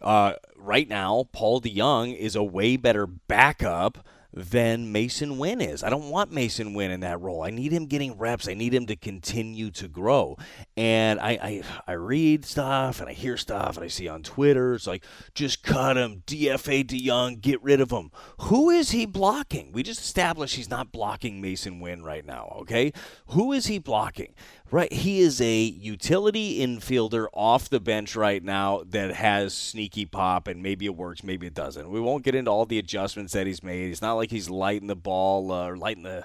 uh, 0.00 0.34
right 0.56 0.88
now 0.88 1.28
paul 1.32 1.60
DeJong 1.60 2.16
is 2.16 2.34
a 2.36 2.42
way 2.42 2.76
better 2.76 3.06
backup 3.06 4.06
than 4.34 4.92
Masyn 4.92 5.36
Winn 5.36 5.60
is. 5.60 5.82
I 5.82 5.90
don't 5.90 6.10
want 6.10 6.32
Masyn 6.32 6.74
Winn 6.74 6.90
in 6.90 7.00
that 7.00 7.20
role. 7.20 7.42
I 7.42 7.50
need 7.50 7.72
him 7.72 7.86
getting 7.86 8.16
reps. 8.16 8.48
I 8.48 8.54
need 8.54 8.72
him 8.72 8.86
to 8.86 8.96
continue 8.96 9.70
to 9.72 9.88
grow. 9.88 10.36
And 10.76 11.20
I, 11.20 11.30
I, 11.30 11.62
I 11.86 11.92
read 11.92 12.44
stuff 12.44 13.00
and 13.00 13.08
I 13.08 13.12
hear 13.12 13.36
stuff 13.36 13.76
and 13.76 13.84
I 13.84 13.88
see 13.88 14.08
on 14.08 14.22
Twitter, 14.22 14.74
it's 14.74 14.86
like, 14.86 15.04
just 15.34 15.62
cut 15.62 15.96
him, 15.96 16.22
DFA 16.26 16.84
DeJong, 16.84 17.40
get 17.40 17.62
rid 17.62 17.80
of 17.80 17.90
him. 17.90 18.10
Who 18.42 18.70
is 18.70 18.90
he 18.90 19.06
blocking? 19.06 19.72
We 19.72 19.82
just 19.82 20.00
established 20.00 20.56
he's 20.56 20.70
not 20.70 20.92
blocking 20.92 21.40
Mason 21.40 21.80
Winn 21.80 22.02
right 22.02 22.24
now, 22.24 22.56
okay? 22.60 22.92
Who 23.28 23.52
is 23.52 23.66
he 23.66 23.78
blocking? 23.78 24.34
Right. 24.72 24.90
He 24.90 25.20
is 25.20 25.38
a 25.42 25.54
utility 25.54 26.60
infielder 26.60 27.26
off 27.34 27.68
the 27.68 27.78
bench 27.78 28.16
right 28.16 28.42
now 28.42 28.82
that 28.86 29.12
has 29.12 29.52
sneaky 29.52 30.06
pop, 30.06 30.48
and 30.48 30.62
maybe 30.62 30.86
it 30.86 30.96
works, 30.96 31.22
maybe 31.22 31.46
it 31.46 31.52
doesn't. 31.52 31.90
We 31.90 32.00
won't 32.00 32.24
get 32.24 32.34
into 32.34 32.50
all 32.50 32.64
the 32.64 32.78
adjustments 32.78 33.34
that 33.34 33.46
he's 33.46 33.62
made. 33.62 33.90
It's 33.90 34.00
not 34.00 34.14
like 34.14 34.30
he's 34.30 34.48
lighting 34.48 34.88
the 34.88 34.96
ball 34.96 35.52
uh, 35.52 35.68
or 35.68 35.76
lighting 35.76 36.04
the 36.04 36.24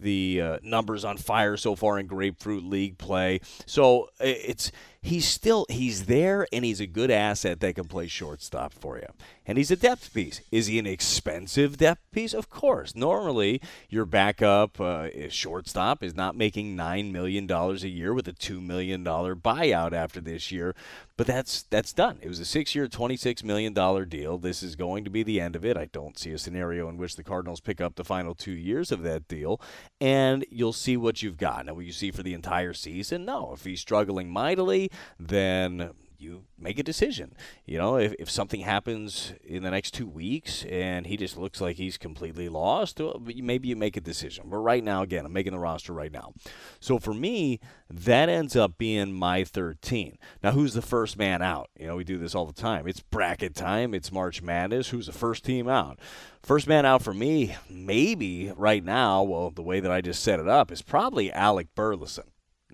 the 0.00 0.40
uh, 0.40 0.58
numbers 0.60 1.04
on 1.04 1.16
fire 1.18 1.56
so 1.56 1.76
far 1.76 2.00
in 2.00 2.08
Grapefruit 2.08 2.64
League 2.64 2.98
play. 2.98 3.40
So 3.64 4.08
it's 4.18 4.72
he's 5.04 5.28
still 5.28 5.66
he's 5.68 6.06
there 6.06 6.46
and 6.52 6.64
he's 6.64 6.80
a 6.80 6.86
good 6.86 7.10
asset 7.10 7.60
that 7.60 7.74
can 7.74 7.84
play 7.84 8.08
shortstop 8.08 8.72
for 8.72 8.96
you. 8.96 9.06
And 9.46 9.58
he's 9.58 9.70
a 9.70 9.76
depth 9.76 10.14
piece. 10.14 10.40
Is 10.50 10.68
he 10.68 10.78
an 10.78 10.86
expensive 10.86 11.76
depth 11.76 12.10
piece? 12.10 12.32
Of 12.32 12.48
course. 12.48 12.96
Normally, 12.96 13.60
your 13.90 14.06
backup 14.06 14.80
uh, 14.80 15.28
shortstop 15.28 16.02
is 16.02 16.14
not 16.14 16.34
making 16.34 16.74
nine 16.74 17.12
million 17.12 17.46
dollars 17.46 17.84
a 17.84 17.90
year 17.90 18.14
with 18.14 18.26
a 18.26 18.32
two 18.32 18.62
million 18.62 19.04
dollar 19.04 19.36
buyout 19.36 19.92
after 19.92 20.22
this 20.22 20.50
year, 20.50 20.74
but 21.18 21.26
that's 21.26 21.62
that's 21.64 21.92
done. 21.92 22.18
It 22.22 22.28
was 22.28 22.40
a 22.40 22.46
six-year, 22.46 22.88
twenty-six 22.88 23.44
million 23.44 23.74
dollar 23.74 24.06
deal. 24.06 24.38
This 24.38 24.62
is 24.62 24.76
going 24.76 25.04
to 25.04 25.10
be 25.10 25.22
the 25.22 25.42
end 25.42 25.54
of 25.54 25.64
it. 25.64 25.76
I 25.76 25.90
don't 25.92 26.18
see 26.18 26.32
a 26.32 26.38
scenario 26.38 26.88
in 26.88 26.96
which 26.96 27.16
the 27.16 27.22
Cardinals 27.22 27.60
pick 27.60 27.82
up 27.82 27.96
the 27.96 28.04
final 28.04 28.34
two 28.34 28.52
years 28.52 28.90
of 28.90 29.02
that 29.02 29.28
deal, 29.28 29.60
and 30.00 30.46
you'll 30.50 30.72
see 30.72 30.96
what 30.96 31.22
you've 31.22 31.36
got. 31.36 31.66
Now, 31.66 31.74
will 31.74 31.82
you 31.82 31.92
see 31.92 32.10
for 32.10 32.22
the 32.22 32.32
entire 32.32 32.72
season? 32.72 33.26
No. 33.26 33.52
If 33.52 33.64
he's 33.64 33.80
struggling 33.80 34.30
mightily, 34.30 34.90
then 35.18 35.92
you 36.24 36.44
make 36.58 36.78
a 36.78 36.82
decision. 36.82 37.34
You 37.66 37.78
know, 37.78 37.96
if, 37.96 38.14
if 38.18 38.30
something 38.30 38.60
happens 38.60 39.34
in 39.44 39.62
the 39.62 39.70
next 39.70 39.92
two 39.92 40.08
weeks 40.08 40.64
and 40.64 41.06
he 41.06 41.16
just 41.16 41.36
looks 41.36 41.60
like 41.60 41.76
he's 41.76 41.98
completely 41.98 42.48
lost, 42.48 43.00
maybe 43.20 43.68
you 43.68 43.76
make 43.76 43.96
a 43.96 44.00
decision. 44.00 44.46
But 44.48 44.58
right 44.58 44.82
now, 44.82 45.02
again, 45.02 45.26
I'm 45.26 45.32
making 45.32 45.52
the 45.52 45.58
roster 45.58 45.92
right 45.92 46.10
now. 46.10 46.32
So 46.80 46.98
for 46.98 47.14
me, 47.14 47.60
that 47.90 48.28
ends 48.28 48.56
up 48.56 48.78
being 48.78 49.12
my 49.12 49.44
13. 49.44 50.18
Now, 50.42 50.52
who's 50.52 50.74
the 50.74 50.82
first 50.82 51.18
man 51.18 51.42
out? 51.42 51.70
You 51.78 51.86
know, 51.86 51.96
we 51.96 52.04
do 52.04 52.18
this 52.18 52.34
all 52.34 52.46
the 52.46 52.52
time. 52.52 52.88
It's 52.88 53.00
bracket 53.00 53.54
time, 53.54 53.94
it's 53.94 54.10
March 54.10 54.42
Madness. 54.42 54.88
Who's 54.88 55.06
the 55.06 55.12
first 55.12 55.44
team 55.44 55.68
out? 55.68 55.98
First 56.42 56.66
man 56.66 56.84
out 56.84 57.02
for 57.02 57.14
me, 57.14 57.56
maybe 57.70 58.52
right 58.56 58.84
now, 58.84 59.22
well, 59.22 59.50
the 59.50 59.62
way 59.62 59.80
that 59.80 59.90
I 59.90 60.00
just 60.00 60.22
set 60.22 60.40
it 60.40 60.48
up, 60.48 60.70
is 60.70 60.82
probably 60.82 61.32
Alec 61.32 61.68
Burleson. 61.74 62.24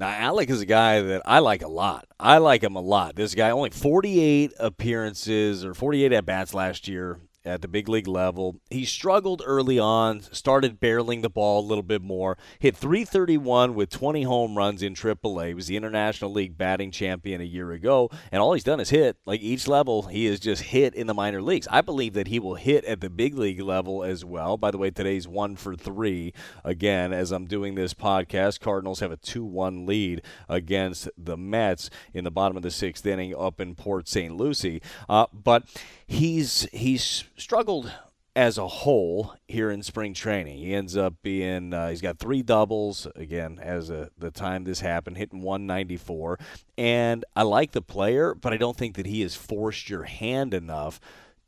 Now, 0.00 0.09
Alec 0.09 0.49
is 0.49 0.62
a 0.62 0.66
guy 0.66 1.02
that 1.02 1.21
I 1.26 1.40
like 1.40 1.61
a 1.61 1.69
lot. 1.69 2.07
I 2.19 2.38
like 2.38 2.64
him 2.64 2.75
a 2.75 2.80
lot. 2.80 3.16
This 3.16 3.35
guy 3.35 3.50
only 3.50 3.69
48 3.69 4.54
appearances 4.59 5.62
or 5.62 5.75
48 5.75 6.11
at 6.14 6.25
bats 6.25 6.54
last 6.54 6.88
year 6.88 7.19
at 7.50 7.62
the 7.62 7.69
big 7.69 7.88
league 7.88 8.09
level. 8.09 8.61
He 8.71 8.85
struggled 8.85 9.42
early 9.45 9.78
on, 9.78 10.23
started 10.33 10.80
barreling 10.80 11.23
the 11.23 11.28
ball 11.28 11.61
a 11.61 11.66
little 11.66 11.83
bit 11.83 12.02
more, 12.02 12.38
hit 12.59 12.76
331 12.76 13.75
with 13.75 13.90
20 13.90 14.23
home 14.23 14.57
runs 14.57 14.83
in 14.83 14.95
AAA. 14.95 15.49
He 15.49 15.54
was 15.54 15.66
the 15.66 15.76
International 15.76 16.33
League 16.33 16.57
batting 16.57 16.90
champion 16.90 17.40
a 17.40 17.45
year 17.45 17.73
ago, 17.73 18.11
and 18.30 18.40
all 18.40 18.54
he's 18.54 18.64
done 18.64 18.80
is 18.80 18.90
hit. 18.90 19.16
Like 19.26 19.40
each 19.40 19.69
level, 19.69 20.02
he 20.02 20.26
has 20.26 20.40
just 20.40 20.62
hit 20.62 20.95
in 20.95 21.07
the 21.07 21.14
minor 21.14 21.42
leagues. 21.42 21.69
I 21.71 21.80
believe 21.80 22.14
that 22.14 22.28
he 22.28 22.38
will 22.38 22.54
hit 22.54 22.85
at 22.85 23.00
the 23.00 23.11
big 23.11 23.37
league 23.37 23.61
level 23.61 24.04
as 24.04 24.25
well. 24.25 24.57
By 24.57 24.71
the 24.71 24.78
way, 24.78 24.90
today's 24.90 25.26
one 25.26 25.57
for 25.57 25.75
three. 25.75 26.33
Again, 26.64 27.12
as 27.12 27.33
I'm 27.33 27.47
doing 27.47 27.75
this 27.75 27.95
podcast, 27.95 28.61
Cardinals 28.61 29.00
have 29.00 29.12
a 29.12 29.16
2 29.16 29.45
1 29.45 29.87
lead 29.87 30.23
against 30.49 31.09
the 31.19 31.37
Mets 31.37 31.90
in 32.14 32.25
the 32.25 32.30
bottom 32.30 32.57
of 32.57 32.62
the 32.62 32.71
sixth 32.71 33.04
inning 33.07 33.35
up 33.37 33.61
in 33.61 33.75
Port 33.75 34.09
St. 34.09 34.37
Lucie. 34.37 34.83
Uh, 35.09 35.26
but 35.33 35.64
he's 36.11 36.69
he's 36.73 37.25
struggled 37.37 37.93
as 38.37 38.59
a 38.59 38.67
whole 38.67 39.35
here 39.49 39.71
in 39.71 39.83
spring 39.83 40.12
training. 40.12 40.59
He 40.59 40.75
ends 40.75 40.97
up 40.97 41.14
being 41.23 41.73
uh, 41.73 41.88
he's 41.88 42.00
got 42.00 42.19
three 42.19 42.43
doubles 42.43 43.07
again 43.17 43.59
as 43.62 43.90
a, 43.90 44.11
the 44.19 44.31
time 44.31 44.64
this 44.64 44.81
happened, 44.81 45.17
hitting 45.17 45.43
194. 45.43 46.38
And 46.76 47.25
I 47.35 47.43
like 47.43 47.73
the 47.73 47.83
player, 47.83 48.35
but 48.35 48.52
I 48.52 48.57
don't 48.57 48.76
think 48.76 48.97
that 48.97 49.07
he 49.07 49.23
has 49.23 49.35
forced 49.35 49.88
your 49.88 50.05
hand 50.05 50.52
enough 50.52 51.00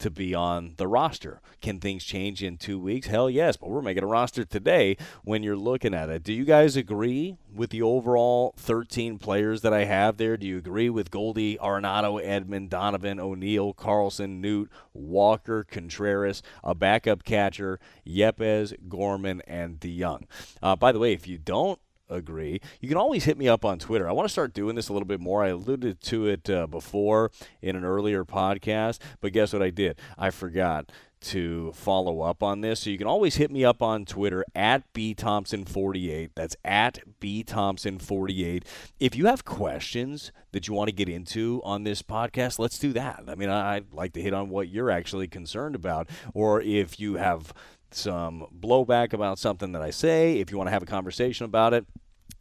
to 0.02 0.11
be 0.11 0.35
on 0.35 0.75
the 0.78 0.88
roster. 0.88 1.40
Can 1.61 1.78
things 1.78 2.04
change 2.04 2.42
in 2.42 2.56
two 2.56 2.78
weeks? 2.78 3.06
Hell 3.06 3.30
yes, 3.30 3.56
but 3.56 3.71
we're 3.71 3.82
making 3.82 4.02
a 4.02 4.06
roster 4.09 4.44
today 4.44 4.97
when 5.23 5.44
you're 5.44 5.56
looking 5.56 5.94
at 5.94 6.11
it. 6.11 6.25
Do 6.25 6.32
you 6.32 6.44
guys 6.44 6.76
agree 6.76 7.37
with 7.54 7.71
the 7.71 7.82
overall 7.82 8.52
13 8.56 9.18
players 9.18 9.62
that 9.62 9.73
I 9.73 9.85
have 9.85 10.16
there? 10.16 10.37
Do 10.37 10.47
you 10.47 10.59
agree 10.59 10.90
with 10.90 11.12
Goldie, 11.12 11.56
Arenado, 11.59 12.21
Edman, 12.21 12.68
Donovan, 12.68 13.21
O'Neill, 13.21 13.73
Carlson, 13.73 14.40
Newt, 14.40 14.71
Walker, 14.92 15.62
Contreras, 15.62 16.42
a 16.64 16.75
backup 16.75 17.23
catcher, 17.23 17.78
Yepez, 18.04 18.75
Gorman, 18.88 19.40
and 19.47 19.78
DeJong? 19.78 20.25
Uh, 20.61 20.75
by 20.75 20.90
the 20.90 20.99
way, 20.99 21.12
if 21.12 21.28
you 21.28 21.38
don't 21.38 21.78
agree. 22.12 22.61
You 22.81 22.88
can 22.88 22.99
always 22.99 23.25
hit 23.25 23.38
me 23.38 23.49
up 23.49 23.64
on 23.64 23.78
Twitter. 23.78 24.09
I 24.09 24.12
want 24.12 24.28
to 24.28 24.33
start 24.33 24.54
doing 24.54 24.75
this 24.75 24.88
a 24.88 24.92
little 24.92 25.07
bit 25.07 25.21
more. 25.21 25.42
I 25.42 25.49
alluded 25.49 26.00
to 26.02 26.26
it 26.26 26.49
uh, 26.49 26.66
before 26.66 27.31
in 27.61 27.76
an 27.76 27.85
earlier 27.85 28.25
podcast, 28.25 28.99
but 29.21 29.33
guess 29.33 29.52
what 29.52 29.62
I 29.62 29.71
did? 29.71 29.99
I 30.19 30.31
forgot 30.31 30.90
to 31.23 31.73
follow 31.73 32.21
up 32.21 32.42
on 32.42 32.61
this. 32.61 32.81
So 32.81 32.90
you 32.90 32.99
can 32.99 33.07
always 33.07 33.37
hit 33.37 33.50
me 33.50 33.64
up 33.64 33.83
on 33.83 34.04
Twitter 34.04 34.45
at 34.54 34.92
bthompson48. 34.92 36.31
That's 36.35 36.57
at 36.64 36.99
bthompson48. 37.21 38.64
If 39.00 39.16
you 39.16 39.26
have 39.26 39.45
questions 39.45 40.33
that 40.52 40.69
you 40.69 40.75
want 40.75 40.88
to 40.88 40.95
get 40.95 41.09
into 41.09 41.61
on 41.64 41.85
this 41.85 42.02
podcast, 42.02 42.59
let's 42.59 42.78
do 42.78 42.92
that. 42.95 43.25
I 43.28 43.35
mean, 43.35 43.49
I'd 43.49 43.92
like 43.92 44.12
to 44.14 44.23
hit 44.23 44.35
on 44.35 44.49
what 44.49 44.69
you're 44.69 44.90
actually 44.90 45.28
concerned 45.28 45.75
about, 45.75 46.09
or 46.35 46.61
if 46.61 46.99
you 46.99 47.14
have 47.14 47.52
some 47.95 48.47
blowback 48.59 49.12
about 49.12 49.38
something 49.38 49.73
that 49.73 49.83
I 49.83 49.90
say, 49.90 50.38
if 50.38 50.50
you 50.50 50.57
want 50.57 50.69
to 50.69 50.73
have 50.73 50.83
a 50.83 50.87
conversation 50.87 51.45
about 51.45 51.75
it, 51.75 51.87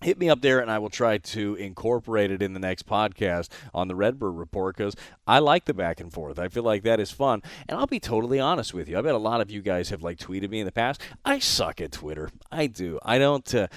hit 0.02 0.18
me 0.18 0.30
up 0.30 0.42
there 0.42 0.60
and 0.60 0.70
I 0.70 0.80
will 0.80 0.90
try 0.90 1.18
to 1.18 1.56
incorporate 1.56 2.32
it 2.32 2.42
in 2.42 2.54
the 2.54 2.60
next 2.60 2.86
podcast 2.88 3.50
on 3.74 3.88
the 3.88 3.96
Redbird 3.96 4.36
Report 4.36 4.76
because 4.76 4.96
I 5.28 5.40
like 5.40 5.66
the 5.66 5.74
back 5.74 6.00
and 6.00 6.12
forth. 6.12 6.40
I 6.40 6.48
feel 6.48 6.64
like 6.64 6.84
that 6.84 7.00
is 7.00 7.12
fun. 7.12 7.42
And 7.68 7.78
I'll 7.78 7.88
be 7.88 8.00
totally 8.00 8.40
honest 8.40 8.74
with 8.74 8.90
you. 8.90 8.98
I 8.98 9.02
bet 9.02 9.16
a 9.16 9.20
lot 9.20 9.42
of 9.42 9.52
you 9.52 9.62
guys 9.62 9.90
have 9.90 10.04
like 10.04 10.18
tweeted 10.18 10.50
me 10.50 10.60
in 10.60 10.66
the 10.66 10.72
past. 10.72 11.02
I 11.24 11.40
suck 11.40 11.82
at 11.82 11.92
Twitter. 11.92 12.30
I 12.52 12.68
do. 12.68 13.00
I 13.04 13.20
don't. 13.20 13.54
Uh, 13.54 13.68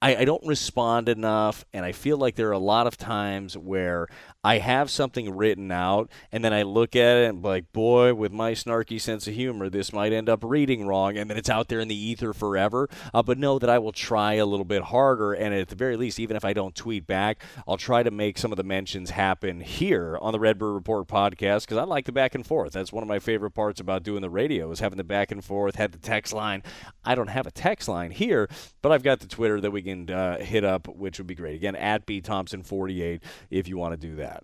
I, 0.00 0.16
I 0.16 0.24
don't 0.24 0.46
respond 0.46 1.08
enough, 1.08 1.64
and 1.72 1.84
I 1.84 1.90
feel 1.90 2.18
like 2.18 2.36
there 2.36 2.48
are 2.48 2.52
a 2.52 2.58
lot 2.58 2.86
of 2.86 2.96
times 2.96 3.56
where 3.58 4.06
I 4.48 4.60
have 4.60 4.90
something 4.90 5.36
written 5.36 5.70
out, 5.70 6.10
and 6.32 6.42
then 6.42 6.54
I 6.54 6.62
look 6.62 6.96
at 6.96 7.18
it 7.18 7.28
and 7.28 7.44
like, 7.44 7.70
boy, 7.74 8.14
with 8.14 8.32
my 8.32 8.52
snarky 8.52 8.98
sense 8.98 9.28
of 9.28 9.34
humor, 9.34 9.68
this 9.68 9.92
might 9.92 10.10
end 10.10 10.30
up 10.30 10.42
reading 10.42 10.86
wrong, 10.86 11.18
and 11.18 11.28
then 11.28 11.36
it's 11.36 11.50
out 11.50 11.68
there 11.68 11.80
in 11.80 11.88
the 11.88 11.94
ether 11.94 12.32
forever. 12.32 12.88
Uh, 13.12 13.22
but 13.22 13.36
know 13.36 13.58
that 13.58 13.68
I 13.68 13.78
will 13.78 13.92
try 13.92 14.34
a 14.36 14.46
little 14.46 14.64
bit 14.64 14.84
harder, 14.84 15.34
and 15.34 15.54
at 15.54 15.68
the 15.68 15.74
very 15.76 15.98
least, 15.98 16.18
even 16.18 16.34
if 16.34 16.46
I 16.46 16.54
don't 16.54 16.74
tweet 16.74 17.06
back, 17.06 17.42
I'll 17.66 17.76
try 17.76 18.02
to 18.02 18.10
make 18.10 18.38
some 18.38 18.50
of 18.50 18.56
the 18.56 18.64
mentions 18.64 19.10
happen 19.10 19.60
here 19.60 20.16
on 20.22 20.32
the 20.32 20.40
Redbird 20.40 20.72
Report 20.72 21.06
podcast 21.06 21.66
because 21.66 21.76
I 21.76 21.82
like 21.82 22.06
the 22.06 22.12
back 22.12 22.34
and 22.34 22.46
forth. 22.46 22.72
That's 22.72 22.90
one 22.90 23.02
of 23.02 23.08
my 23.08 23.18
favorite 23.18 23.50
parts 23.50 23.80
about 23.80 24.02
doing 24.02 24.22
the 24.22 24.30
radio 24.30 24.70
is 24.70 24.80
having 24.80 24.96
the 24.96 25.04
back 25.04 25.30
and 25.30 25.44
forth. 25.44 25.74
Had 25.74 25.92
the 25.92 25.98
text 25.98 26.32
line. 26.32 26.62
I 27.04 27.14
don't 27.14 27.28
have 27.28 27.46
a 27.46 27.50
text 27.50 27.86
line 27.86 28.12
here, 28.12 28.48
but 28.80 28.92
I've 28.92 29.02
got 29.02 29.20
the 29.20 29.28
Twitter 29.28 29.60
that 29.60 29.72
we 29.72 29.82
can 29.82 30.08
uh, 30.08 30.38
hit 30.38 30.64
up, 30.64 30.88
which 30.88 31.18
would 31.18 31.26
be 31.26 31.34
great. 31.34 31.56
Again, 31.56 31.76
at 31.76 32.06
B 32.06 32.22
Thompson 32.22 32.62
48 32.62 33.22
if 33.50 33.68
you 33.68 33.76
want 33.76 33.92
to 33.92 33.98
do 33.98 34.16
that. 34.16 34.37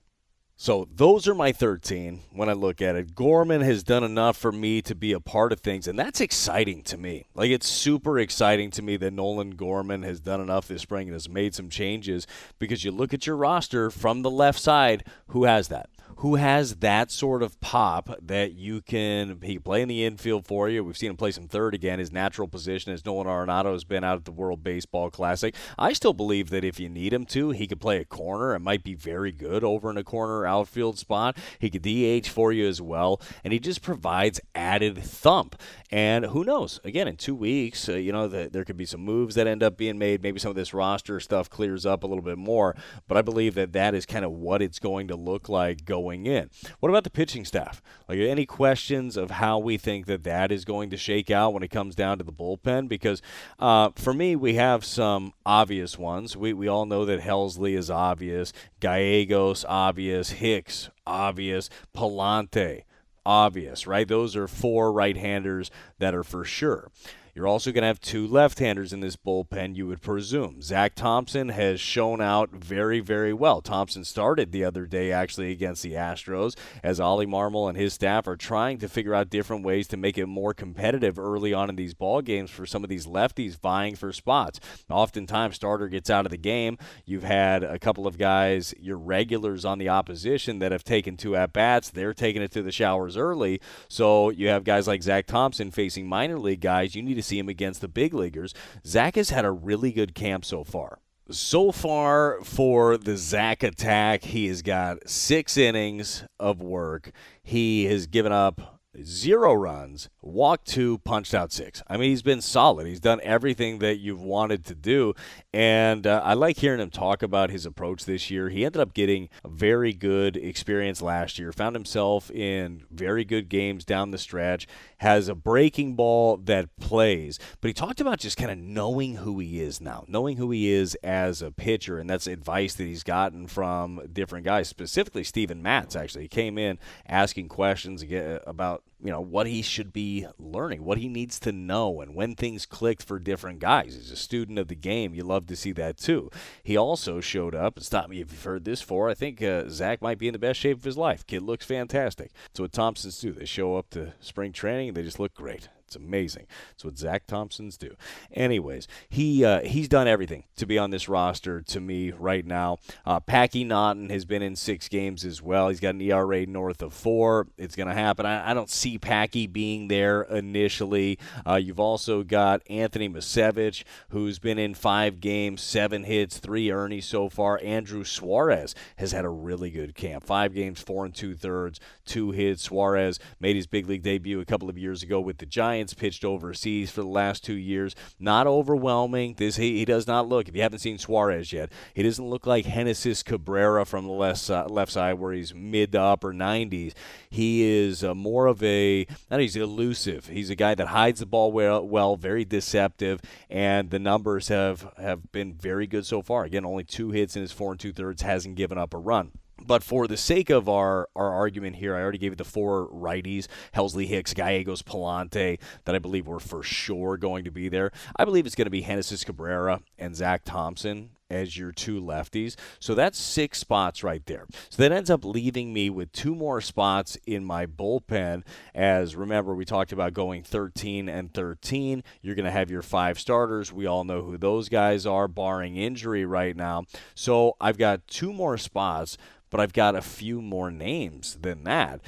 So 0.56 0.88
those 0.94 1.26
are 1.26 1.34
my 1.34 1.50
13 1.50 2.20
when 2.32 2.48
I 2.48 2.52
look 2.52 2.80
at 2.80 2.94
it. 2.94 3.14
Gorman 3.16 3.60
has 3.62 3.82
done 3.82 4.04
enough 4.04 4.36
for 4.36 4.52
me 4.52 4.80
to 4.82 4.94
be 4.94 5.12
a 5.12 5.18
part 5.18 5.52
of 5.52 5.60
things, 5.60 5.88
and 5.88 5.98
that's 5.98 6.20
exciting 6.20 6.82
to 6.84 6.96
me. 6.96 7.26
Like 7.34 7.50
it's 7.50 7.68
super 7.68 8.18
exciting 8.20 8.70
to 8.72 8.82
me 8.82 8.96
that 8.98 9.12
Nolan 9.12 9.56
Gorman 9.56 10.04
has 10.04 10.20
done 10.20 10.40
enough 10.40 10.68
this 10.68 10.82
spring 10.82 11.08
and 11.08 11.14
has 11.14 11.28
made 11.28 11.54
some 11.54 11.68
changes 11.68 12.26
because 12.60 12.84
you 12.84 12.92
look 12.92 13.12
at 13.12 13.26
your 13.26 13.36
roster 13.36 13.90
from 13.90 14.22
the 14.22 14.30
left 14.30 14.60
side, 14.60 15.04
who 15.28 15.44
has 15.44 15.68
that? 15.68 15.90
Who 16.18 16.36
has 16.36 16.76
that 16.76 17.10
sort 17.10 17.42
of 17.42 17.60
pop 17.60 18.10
that 18.22 18.52
you 18.52 18.80
can 18.80 19.38
he 19.42 19.58
play 19.58 19.82
in 19.82 19.88
the 19.88 20.04
infield 20.04 20.46
for 20.46 20.68
you. 20.68 20.84
We've 20.84 20.96
seen 20.96 21.10
him 21.10 21.16
play 21.16 21.30
some 21.30 21.48
third 21.48 21.74
again. 21.74 21.98
His 21.98 22.12
natural 22.12 22.48
position 22.48 22.92
as 22.92 23.04
Nolan 23.04 23.26
Arenado 23.26 23.72
has 23.72 23.84
been 23.84 24.04
out 24.04 24.16
at 24.16 24.24
the 24.24 24.32
World 24.32 24.62
Baseball 24.62 25.10
Classic. 25.10 25.54
I 25.78 25.92
still 25.92 26.12
believe 26.12 26.50
that 26.50 26.64
if 26.64 26.78
you 26.78 26.88
need 26.88 27.12
him 27.12 27.26
to, 27.26 27.50
he 27.50 27.66
could 27.66 27.80
play 27.80 27.98
a 27.98 28.04
corner. 28.04 28.54
It 28.54 28.60
might 28.60 28.84
be 28.84 28.94
very 28.94 29.32
good 29.32 29.64
over 29.64 29.90
in 29.90 29.96
a 29.96 30.04
corner 30.04 30.46
outfield 30.46 30.98
spot. 30.98 31.36
He 31.58 31.70
could 31.70 31.82
DH 31.82 32.28
for 32.28 32.52
you 32.52 32.66
as 32.66 32.80
well, 32.80 33.20
and 33.42 33.52
he 33.52 33.58
just 33.58 33.82
provides 33.82 34.40
added 34.54 34.98
thump. 34.98 35.60
And 35.90 36.26
who 36.26 36.44
knows? 36.44 36.80
Again, 36.84 37.06
in 37.06 37.16
two 37.16 37.34
weeks, 37.34 37.88
uh, 37.88 37.92
you 37.92 38.12
know, 38.12 38.26
the, 38.26 38.48
there 38.52 38.64
could 38.64 38.76
be 38.76 38.84
some 38.84 39.00
moves 39.00 39.36
that 39.36 39.46
end 39.46 39.62
up 39.62 39.76
being 39.76 39.98
made. 39.98 40.22
Maybe 40.22 40.40
some 40.40 40.50
of 40.50 40.56
this 40.56 40.74
roster 40.74 41.20
stuff 41.20 41.48
clears 41.48 41.86
up 41.86 42.02
a 42.02 42.06
little 42.06 42.24
bit 42.24 42.38
more. 42.38 42.74
But 43.06 43.16
I 43.16 43.22
believe 43.22 43.54
that 43.54 43.72
that 43.72 43.94
is 43.94 44.04
kind 44.04 44.24
of 44.24 44.32
what 44.32 44.60
it's 44.60 44.78
going 44.78 45.08
to 45.08 45.16
look 45.16 45.48
like 45.48 45.84
going 45.84 46.03
going 46.04 46.26
in. 46.26 46.50
What 46.80 46.90
about 46.90 47.04
the 47.04 47.10
pitching 47.10 47.44
staff? 47.44 47.80
Like 48.08 48.18
any 48.18 48.44
questions 48.44 49.16
of 49.16 49.32
how 49.32 49.58
we 49.58 49.78
think 49.78 50.06
that 50.06 50.22
that 50.24 50.52
is 50.52 50.64
going 50.64 50.90
to 50.90 50.96
shake 50.96 51.30
out 51.30 51.54
when 51.54 51.62
it 51.62 51.70
comes 51.70 51.94
down 51.94 52.18
to 52.18 52.24
the 52.24 52.32
bullpen? 52.32 52.88
Because 52.88 53.22
uh, 53.58 53.90
for 53.96 54.12
me, 54.12 54.36
we 54.36 54.54
have 54.54 54.84
some 54.84 55.32
obvious 55.46 55.98
ones. 55.98 56.36
We 56.36 56.52
we 56.52 56.68
all 56.68 56.84
know 56.84 57.04
that 57.06 57.20
Helsley 57.20 57.76
is 57.76 57.90
obvious, 57.90 58.52
Gallegos 58.80 59.64
obvious, 59.66 60.30
Hicks 60.30 60.90
obvious, 61.06 61.70
Pallante 61.96 62.82
obvious, 63.24 63.86
right? 63.86 64.06
Those 64.06 64.36
are 64.36 64.46
four 64.46 64.92
right-handers 64.92 65.70
that 65.98 66.14
are 66.14 66.24
for 66.24 66.44
sure 66.44 66.90
You're 67.34 67.48
also 67.48 67.72
going 67.72 67.82
to 67.82 67.88
have 67.88 68.00
two 68.00 68.28
left-handers 68.28 68.92
in 68.92 69.00
this 69.00 69.16
bullpen, 69.16 69.74
you 69.74 69.88
would 69.88 70.00
presume. 70.00 70.62
Zach 70.62 70.94
Thompson 70.94 71.48
has 71.48 71.80
shown 71.80 72.20
out 72.20 72.50
very, 72.50 73.00
very 73.00 73.32
well. 73.32 73.60
Thompson 73.60 74.04
started 74.04 74.52
the 74.52 74.64
other 74.64 74.86
day 74.86 75.10
actually 75.10 75.50
against 75.50 75.82
the 75.82 75.94
Astros 75.94 76.56
as 76.84 77.00
Ollie 77.00 77.26
Marmol 77.26 77.68
and 77.68 77.76
his 77.76 77.92
staff 77.92 78.28
are 78.28 78.36
trying 78.36 78.78
to 78.78 78.88
figure 78.88 79.14
out 79.14 79.30
different 79.30 79.64
ways 79.64 79.88
to 79.88 79.96
make 79.96 80.16
it 80.16 80.26
more 80.26 80.54
competitive 80.54 81.18
early 81.18 81.52
on 81.52 81.68
in 81.68 81.74
these 81.74 81.92
ball 81.92 82.22
games 82.22 82.50
for 82.52 82.66
some 82.66 82.84
of 82.84 82.88
these 82.88 83.06
lefties 83.06 83.58
vying 83.60 83.96
for 83.96 84.12
spots. 84.12 84.60
Oftentimes, 84.88 85.56
starter 85.56 85.88
gets 85.88 86.10
out 86.10 86.26
of 86.26 86.30
the 86.30 86.36
game. 86.36 86.78
You've 87.04 87.24
had 87.24 87.64
a 87.64 87.80
couple 87.80 88.06
of 88.06 88.16
guys, 88.16 88.74
your 88.78 88.96
regulars 88.96 89.64
on 89.64 89.78
the 89.78 89.88
opposition, 89.88 90.60
that 90.60 90.70
have 90.70 90.84
taken 90.84 91.16
two 91.16 91.34
at 91.34 91.52
bats. 91.52 91.90
They're 91.90 92.14
taking 92.14 92.42
it 92.42 92.52
to 92.52 92.62
the 92.62 92.70
showers 92.70 93.16
early. 93.16 93.60
So 93.88 94.30
you 94.30 94.46
have 94.48 94.62
guys 94.62 94.86
like 94.86 95.02
Zach 95.02 95.26
Thompson 95.26 95.72
facing 95.72 96.06
minor 96.06 96.38
league 96.38 96.60
guys. 96.60 96.94
You 96.94 97.02
need 97.02 97.14
to 97.14 97.23
see 97.24 97.38
him 97.38 97.48
against 97.48 97.80
the 97.80 97.88
big 97.88 98.14
leaguers. 98.14 98.54
Zach 98.86 99.16
has 99.16 99.30
had 99.30 99.44
a 99.44 99.50
really 99.50 99.92
good 99.92 100.14
camp 100.14 100.44
so 100.44 100.64
far. 100.64 101.00
So 101.30 101.72
far 101.72 102.40
for 102.44 102.98
the 102.98 103.16
Zach 103.16 103.62
attack, 103.62 104.24
he 104.24 104.48
has 104.48 104.60
got 104.60 105.08
six 105.08 105.56
innings 105.56 106.24
of 106.38 106.60
work. 106.60 107.12
He 107.42 107.86
has 107.86 108.06
given 108.06 108.30
up 108.30 108.74
zero 109.02 109.54
runs, 109.54 110.08
walked 110.22 110.66
two, 110.68 110.98
punched 110.98 111.34
out 111.34 111.52
six. 111.52 111.82
I 111.88 111.96
mean, 111.96 112.10
he's 112.10 112.22
been 112.22 112.40
solid. 112.40 112.86
He's 112.86 113.00
done 113.00 113.20
everything 113.22 113.78
that 113.80 113.98
you've 113.98 114.22
wanted 114.22 114.64
to 114.66 114.74
do. 114.74 115.14
And 115.52 116.06
uh, 116.06 116.20
I 116.24 116.34
like 116.34 116.58
hearing 116.58 116.80
him 116.80 116.90
talk 116.90 117.22
about 117.22 117.50
his 117.50 117.66
approach 117.66 118.04
this 118.04 118.30
year. 118.30 118.48
He 118.48 118.64
ended 118.64 118.80
up 118.80 118.94
getting 118.94 119.28
a 119.44 119.48
very 119.48 119.92
good 119.92 120.36
experience 120.36 121.02
last 121.02 121.38
year, 121.38 121.52
found 121.52 121.74
himself 121.74 122.30
in 122.30 122.84
very 122.90 123.24
good 123.24 123.48
games 123.48 123.84
down 123.84 124.10
the 124.10 124.18
stretch, 124.18 124.66
has 125.04 125.28
a 125.28 125.34
breaking 125.34 125.94
ball 125.94 126.38
that 126.38 126.74
plays. 126.80 127.38
But 127.60 127.68
he 127.68 127.74
talked 127.74 128.00
about 128.00 128.20
just 128.20 128.38
kind 128.38 128.50
of 128.50 128.56
knowing 128.56 129.16
who 129.16 129.38
he 129.38 129.60
is 129.60 129.78
now, 129.78 130.04
knowing 130.08 130.38
who 130.38 130.50
he 130.50 130.72
is 130.72 130.94
as 131.04 131.42
a 131.42 131.50
pitcher. 131.50 131.98
And 131.98 132.08
that's 132.08 132.26
advice 132.26 132.74
that 132.76 132.84
he's 132.84 133.02
gotten 133.02 133.46
from 133.46 134.00
different 134.10 134.46
guys, 134.46 134.66
specifically 134.66 135.22
Steven 135.22 135.62
Matz, 135.62 135.94
actually. 135.94 136.22
He 136.22 136.28
came 136.28 136.56
in 136.56 136.78
asking 137.06 137.48
questions 137.48 138.02
about 138.46 138.82
you 139.04 139.10
know 139.10 139.20
what 139.20 139.46
he 139.46 139.60
should 139.60 139.92
be 139.92 140.26
learning, 140.38 140.82
what 140.82 140.96
he 140.96 141.08
needs 141.08 141.38
to 141.40 141.52
know, 141.52 142.00
and 142.00 142.14
when 142.14 142.34
things 142.34 142.64
clicked 142.64 143.02
for 143.02 143.18
different 143.18 143.58
guys. 143.58 143.94
He's 143.94 144.10
a 144.10 144.16
student 144.16 144.58
of 144.58 144.68
the 144.68 144.74
game. 144.74 145.14
You 145.14 145.24
love 145.24 145.46
to 145.48 145.56
see 145.56 145.72
that 145.72 145.98
too. 145.98 146.30
He 146.62 146.76
also 146.76 147.20
showed 147.20 147.54
up. 147.54 147.76
And 147.76 147.84
stop 147.84 148.08
me 148.08 148.22
if 148.22 148.32
you've 148.32 148.42
heard 148.42 148.64
this 148.64 148.80
for. 148.80 149.10
I 149.10 149.14
think 149.14 149.42
uh, 149.42 149.68
Zach 149.68 150.00
might 150.00 150.18
be 150.18 150.28
in 150.28 150.32
the 150.32 150.38
best 150.38 150.58
shape 150.58 150.78
of 150.78 150.84
his 150.84 150.96
life. 150.96 151.26
Kid 151.26 151.42
looks 151.42 151.66
fantastic. 151.66 152.32
That's 152.46 152.60
what 152.60 152.72
Thompsons 152.72 153.18
do. 153.18 153.32
They 153.32 153.44
show 153.44 153.76
up 153.76 153.90
to 153.90 154.14
spring 154.20 154.52
training. 154.52 154.93
They 154.94 155.02
just 155.02 155.18
look 155.18 155.34
great. 155.34 155.68
It's 155.86 155.96
amazing. 155.96 156.46
It's 156.72 156.84
what 156.84 156.98
Zach 156.98 157.26
Thompsons 157.26 157.76
do. 157.76 157.94
Anyways, 158.32 158.88
he 159.08 159.44
uh, 159.44 159.60
he's 159.60 159.88
done 159.88 160.08
everything 160.08 160.44
to 160.56 160.66
be 160.66 160.78
on 160.78 160.90
this 160.90 161.08
roster 161.08 161.60
to 161.60 161.80
me 161.80 162.10
right 162.10 162.44
now. 162.44 162.78
Uh, 163.04 163.20
Packy 163.20 163.64
Naughton 163.64 164.10
has 164.10 164.24
been 164.24 164.42
in 164.42 164.56
six 164.56 164.88
games 164.88 165.24
as 165.24 165.42
well. 165.42 165.68
He's 165.68 165.80
got 165.80 165.94
an 165.94 166.00
ERA 166.00 166.46
north 166.46 166.82
of 166.82 166.92
four. 166.94 167.48
It's 167.58 167.76
going 167.76 167.88
to 167.88 167.94
happen. 167.94 168.26
I, 168.26 168.50
I, 168.50 168.54
don't 168.54 168.70
see 168.70 168.98
Packy 168.98 169.46
being 169.46 169.88
there 169.88 170.22
initially. 170.22 171.18
Uh, 171.46 171.56
you've 171.56 171.80
also 171.80 172.22
got 172.22 172.62
Anthony 172.68 173.08
Misiewicz, 173.08 173.84
who's 174.08 174.38
been 174.38 174.58
in 174.58 174.74
five 174.74 175.20
games, 175.20 175.62
seven 175.62 176.04
hits, 176.04 176.38
three 176.38 176.70
earnings 176.70 177.04
so 177.04 177.28
far. 177.28 177.60
Andrew 177.62 178.04
Suarez 178.04 178.74
has 178.96 179.12
had 179.12 179.24
a 179.24 179.30
really 179.30 179.70
good 179.70 179.94
camp. 179.94 180.24
Five 180.24 180.54
games, 180.54 180.80
four 180.80 181.04
and 181.04 181.14
two 181.14 181.34
thirds, 181.34 181.78
two 182.04 182.30
hits. 182.30 182.62
Suarez 182.62 183.18
made 183.38 183.56
his 183.56 183.66
big 183.66 183.88
league 183.88 184.02
debut 184.02 184.40
a 184.40 184.44
couple 184.44 184.68
of 184.68 184.78
years 184.78 185.02
ago 185.02 185.20
with 185.20 185.38
the 185.38 185.46
Giants. 185.46 185.73
Giants 185.74 185.94
pitched 185.94 186.24
overseas 186.24 186.92
for 186.92 187.00
the 187.00 187.08
last 187.08 187.42
two 187.42 187.54
years. 187.54 187.96
Not 188.20 188.46
overwhelming. 188.46 189.34
This 189.34 189.56
he, 189.56 189.78
he 189.78 189.84
does 189.84 190.06
not 190.06 190.28
look. 190.28 190.46
If 190.46 190.54
you 190.54 190.62
haven't 190.62 190.78
seen 190.78 190.98
Suarez 190.98 191.52
yet, 191.52 191.72
he 191.94 192.04
doesn't 192.04 192.24
look 192.24 192.46
like 192.46 192.64
Genesis 192.64 193.24
Cabrera 193.24 193.84
from 193.84 194.04
the 194.04 194.12
left 194.12 194.48
uh, 194.48 194.66
left 194.66 194.92
side 194.92 195.14
where 195.14 195.32
he's 195.32 195.52
mid 195.52 195.90
to 195.92 196.00
upper 196.00 196.32
90s. 196.32 196.92
He 197.28 197.64
is 197.64 198.04
uh, 198.04 198.14
more 198.14 198.46
of 198.46 198.62
a 198.62 199.04
not 199.32 199.40
he's 199.40 199.56
elusive. 199.56 200.28
He's 200.28 200.48
a 200.48 200.54
guy 200.54 200.76
that 200.76 200.86
hides 200.86 201.18
the 201.18 201.26
ball 201.26 201.50
well, 201.50 201.84
well, 201.84 202.14
very 202.14 202.44
deceptive, 202.44 203.20
and 203.50 203.90
the 203.90 203.98
numbers 203.98 204.46
have 204.46 204.92
have 204.96 205.32
been 205.32 205.54
very 205.54 205.88
good 205.88 206.06
so 206.06 206.22
far. 206.22 206.44
Again, 206.44 206.64
only 206.64 206.84
two 206.84 207.10
hits 207.10 207.34
in 207.34 207.42
his 207.42 207.50
four 207.50 207.72
and 207.72 207.80
two 207.80 207.92
thirds, 207.92 208.22
hasn't 208.22 208.54
given 208.54 208.78
up 208.78 208.94
a 208.94 208.98
run. 208.98 209.32
But 209.62 209.82
for 209.82 210.06
the 210.06 210.16
sake 210.16 210.50
of 210.50 210.68
our, 210.68 211.08
our 211.14 211.30
argument 211.30 211.76
here, 211.76 211.94
I 211.94 212.02
already 212.02 212.18
gave 212.18 212.32
you 212.32 212.36
the 212.36 212.44
four 212.44 212.88
righties 212.88 213.46
Helsley 213.74 214.06
Hicks, 214.06 214.34
Gallegos, 214.34 214.82
Pallante 214.82 215.58
that 215.84 215.94
I 215.94 215.98
believe 215.98 216.26
were 216.26 216.40
for 216.40 216.62
sure 216.62 217.16
going 217.16 217.44
to 217.44 217.50
be 217.50 217.68
there. 217.68 217.92
I 218.16 218.24
believe 218.24 218.46
it's 218.46 218.54
going 218.54 218.66
to 218.66 218.70
be 218.70 218.82
Genesis 218.82 219.24
Cabrera 219.24 219.80
and 219.98 220.16
Zach 220.16 220.44
Thompson 220.44 221.10
as 221.30 221.56
your 221.56 221.72
two 221.72 222.00
lefties. 222.00 222.56
So 222.78 222.94
that's 222.94 223.18
six 223.18 223.58
spots 223.58 224.04
right 224.04 224.24
there. 224.26 224.46
So 224.70 224.82
that 224.82 224.92
ends 224.92 225.10
up 225.10 225.24
leaving 225.24 225.72
me 225.72 225.90
with 225.90 226.12
two 226.12 226.34
more 226.34 226.60
spots 226.60 227.16
in 227.26 227.44
my 227.44 227.66
bullpen. 227.66 228.44
As 228.74 229.16
remember, 229.16 229.54
we 229.54 229.64
talked 229.64 229.92
about 229.92 230.14
going 230.14 230.42
13 230.42 231.08
and 231.08 231.32
13. 231.32 232.04
You're 232.22 232.34
going 232.34 232.44
to 232.44 232.50
have 232.50 232.70
your 232.70 232.82
five 232.82 233.18
starters. 233.18 233.72
We 233.72 233.86
all 233.86 234.04
know 234.04 234.22
who 234.22 234.38
those 234.38 234.68
guys 234.68 235.06
are, 235.06 235.28
barring 235.28 235.76
injury 235.76 236.24
right 236.24 236.56
now. 236.56 236.84
So 237.14 237.56
I've 237.60 237.78
got 237.78 238.06
two 238.06 238.32
more 238.32 238.58
spots 238.58 239.16
but 239.54 239.60
I've 239.60 239.72
got 239.72 239.94
a 239.94 240.02
few 240.02 240.42
more 240.42 240.68
names 240.68 241.38
than 241.40 241.62
that. 241.62 242.00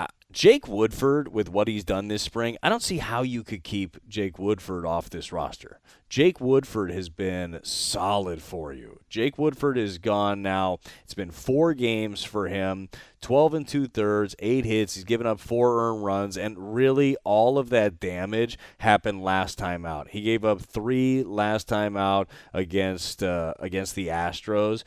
Uh, 0.00 0.08
Jake 0.32 0.66
Woodford, 0.66 1.32
with 1.32 1.48
what 1.48 1.68
he's 1.68 1.84
done 1.84 2.08
this 2.08 2.22
spring, 2.22 2.56
I 2.60 2.68
don't 2.68 2.82
see 2.82 2.98
how 2.98 3.22
you 3.22 3.44
could 3.44 3.62
keep 3.62 3.98
Jake 4.08 4.36
Woodford 4.36 4.84
off 4.84 5.08
this 5.08 5.30
roster. 5.30 5.78
Jake 6.08 6.40
Woodford 6.40 6.90
has 6.90 7.08
been 7.08 7.60
solid 7.62 8.42
for 8.42 8.72
you. 8.72 8.98
Jake 9.08 9.38
Woodford 9.38 9.78
is 9.78 9.98
gone 9.98 10.42
now. 10.42 10.80
It's 11.04 11.14
been 11.14 11.30
four 11.30 11.72
games 11.72 12.24
for 12.24 12.48
him 12.48 12.88
12 13.20 13.54
and 13.54 13.68
two 13.68 13.86
thirds, 13.86 14.34
eight 14.40 14.64
hits. 14.64 14.96
He's 14.96 15.04
given 15.04 15.28
up 15.28 15.38
four 15.38 15.88
earned 15.88 16.04
runs, 16.04 16.36
and 16.36 16.74
really 16.74 17.16
all 17.22 17.58
of 17.58 17.68
that 17.68 18.00
damage 18.00 18.58
happened 18.78 19.22
last 19.22 19.56
time 19.56 19.86
out. 19.86 20.08
He 20.08 20.22
gave 20.22 20.44
up 20.44 20.60
three 20.60 21.22
last 21.22 21.68
time 21.68 21.96
out 21.96 22.28
against 22.52 23.22
uh, 23.22 23.54
against 23.60 23.94
the 23.94 24.08
Astros 24.08 24.82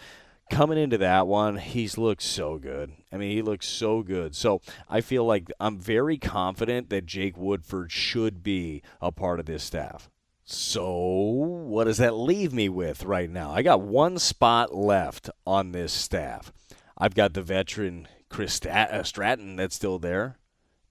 coming 0.50 0.78
into 0.78 0.98
that 1.00 1.28
one, 1.28 1.58
he's 1.58 1.98
looked 1.98 2.22
so 2.22 2.58
good. 2.58 2.92
I 3.12 3.18
mean, 3.18 3.32
he 3.32 3.42
looks 3.42 3.68
so 3.68 4.02
good. 4.04 4.36
So 4.36 4.62
I 4.90 5.02
feel 5.02 5.26
like 5.26 5.52
I'm 5.60 5.80
very 5.80 6.18
confident 6.18 6.90
that 6.90 7.06
Jake 7.06 7.38
Woodford 7.38 7.92
should 7.92 8.44
be 8.44 8.82
a 9.02 9.12
part 9.12 9.40
of 9.40 9.46
this 9.46 9.64
staff. 9.64 10.10
So, 10.48 10.88
what 10.88 11.86
does 11.86 11.98
that 11.98 12.14
leave 12.14 12.54
me 12.54 12.70
with 12.70 13.04
right 13.04 13.30
now? 13.30 13.50
I 13.50 13.64
got 13.64 13.82
one 13.82 14.20
spot 14.20 14.76
left 14.76 15.28
on 15.48 15.72
this 15.72 15.92
staff. 15.92 16.54
I've 16.96 17.16
got 17.16 17.34
the 17.34 17.42
veteran 17.42 18.08
Chris 18.30 18.64
uh, 18.64 19.02
Stratton 19.02 19.56
that's 19.56 19.76
still 19.76 19.98
there 19.98 20.38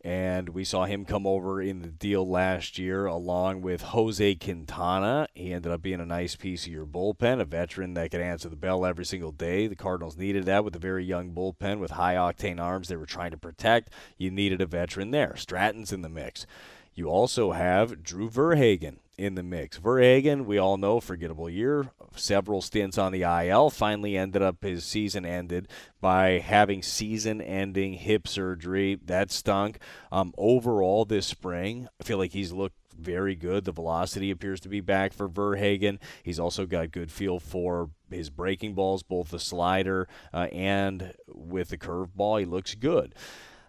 and 0.04 0.50
we 0.50 0.64
saw 0.64 0.84
him 0.84 1.06
come 1.06 1.26
over 1.26 1.62
in 1.62 1.80
the 1.80 1.88
deal 1.88 2.28
last 2.28 2.78
year 2.78 3.06
along 3.06 3.62
with 3.62 3.80
Jose 3.80 4.34
Quintana. 4.34 5.26
He 5.32 5.50
ended 5.54 5.72
up 5.72 5.80
being 5.80 6.00
a 6.00 6.04
nice 6.06 6.36
piece 6.36 6.66
of 6.66 6.72
your 6.72 6.84
bullpen, 6.84 7.40
a 7.40 7.46
veteran 7.46 7.94
that 7.94 8.10
could 8.10 8.20
answer 8.20 8.50
the 8.50 8.54
bell 8.54 8.84
every 8.84 9.06
single 9.06 9.32
day. 9.32 9.66
The 9.66 9.74
Cardinals 9.74 10.18
needed 10.18 10.44
that 10.44 10.62
with 10.62 10.76
a 10.76 10.78
very 10.78 11.06
young 11.06 11.32
bullpen 11.32 11.78
with 11.78 11.92
high 11.92 12.16
octane 12.16 12.60
arms 12.60 12.88
they 12.88 12.96
were 12.96 13.06
trying 13.06 13.30
to 13.30 13.38
protect. 13.38 13.88
You 14.18 14.30
needed 14.30 14.60
a 14.60 14.66
veteran 14.66 15.10
there. 15.10 15.36
Stratton's 15.36 15.90
in 15.90 16.02
the 16.02 16.10
mix. 16.10 16.46
You 16.94 17.08
also 17.08 17.52
have 17.52 18.02
Drew 18.02 18.28
Verhagen 18.28 19.00
in 19.16 19.34
the 19.34 19.42
mix. 19.42 19.78
Verhagen, 19.78 20.46
we 20.46 20.58
all 20.58 20.76
know, 20.76 21.00
forgettable 21.00 21.48
year, 21.48 21.90
several 22.16 22.60
stints 22.60 22.98
on 22.98 23.12
the 23.12 23.22
IL. 23.22 23.70
Finally, 23.70 24.16
ended 24.16 24.42
up 24.42 24.62
his 24.62 24.84
season 24.84 25.24
ended 25.24 25.68
by 26.00 26.38
having 26.38 26.82
season-ending 26.82 27.94
hip 27.94 28.28
surgery. 28.28 28.98
That 29.04 29.30
stunk. 29.30 29.78
Um, 30.12 30.34
overall, 30.36 31.04
this 31.04 31.26
spring, 31.26 31.88
I 32.00 32.04
feel 32.04 32.18
like 32.18 32.32
he's 32.32 32.52
looked 32.52 32.76
very 32.96 33.34
good. 33.34 33.64
The 33.64 33.72
velocity 33.72 34.30
appears 34.30 34.60
to 34.60 34.68
be 34.68 34.80
back 34.80 35.12
for 35.12 35.28
Verhagen. 35.28 35.98
He's 36.22 36.38
also 36.38 36.66
got 36.66 36.92
good 36.92 37.10
feel 37.10 37.40
for 37.40 37.90
his 38.10 38.30
breaking 38.30 38.74
balls, 38.74 39.02
both 39.02 39.30
the 39.30 39.40
slider 39.40 40.08
uh, 40.32 40.48
and 40.52 41.12
with 41.28 41.70
the 41.70 41.78
curveball. 41.78 42.40
He 42.40 42.46
looks 42.46 42.74
good. 42.74 43.14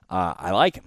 Uh, 0.10 0.36
I 0.38 0.52
like 0.52 0.76
him. 0.76 0.86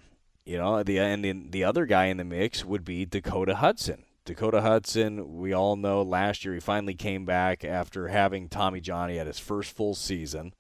You 0.48 0.56
know, 0.56 0.82
the 0.82 0.98
uh, 0.98 1.02
and 1.02 1.22
the, 1.22 1.32
the 1.32 1.64
other 1.64 1.84
guy 1.84 2.06
in 2.06 2.16
the 2.16 2.24
mix 2.24 2.64
would 2.64 2.82
be 2.82 3.04
Dakota 3.04 3.56
Hudson. 3.56 4.04
Dakota 4.24 4.62
Hudson, 4.62 5.37
we 5.37 5.52
all 5.52 5.76
know 5.76 6.00
last 6.00 6.42
year 6.42 6.54
he 6.54 6.61
finally 6.61 6.94
came 6.94 7.26
back 7.26 7.66
after 7.66 8.08
having 8.08 8.48
Tommy 8.48 8.80
John. 8.80 9.11
He 9.11 9.16
had 9.16 9.26
his 9.26 9.38
first 9.38 9.76
full 9.76 9.94
season. 9.94 10.54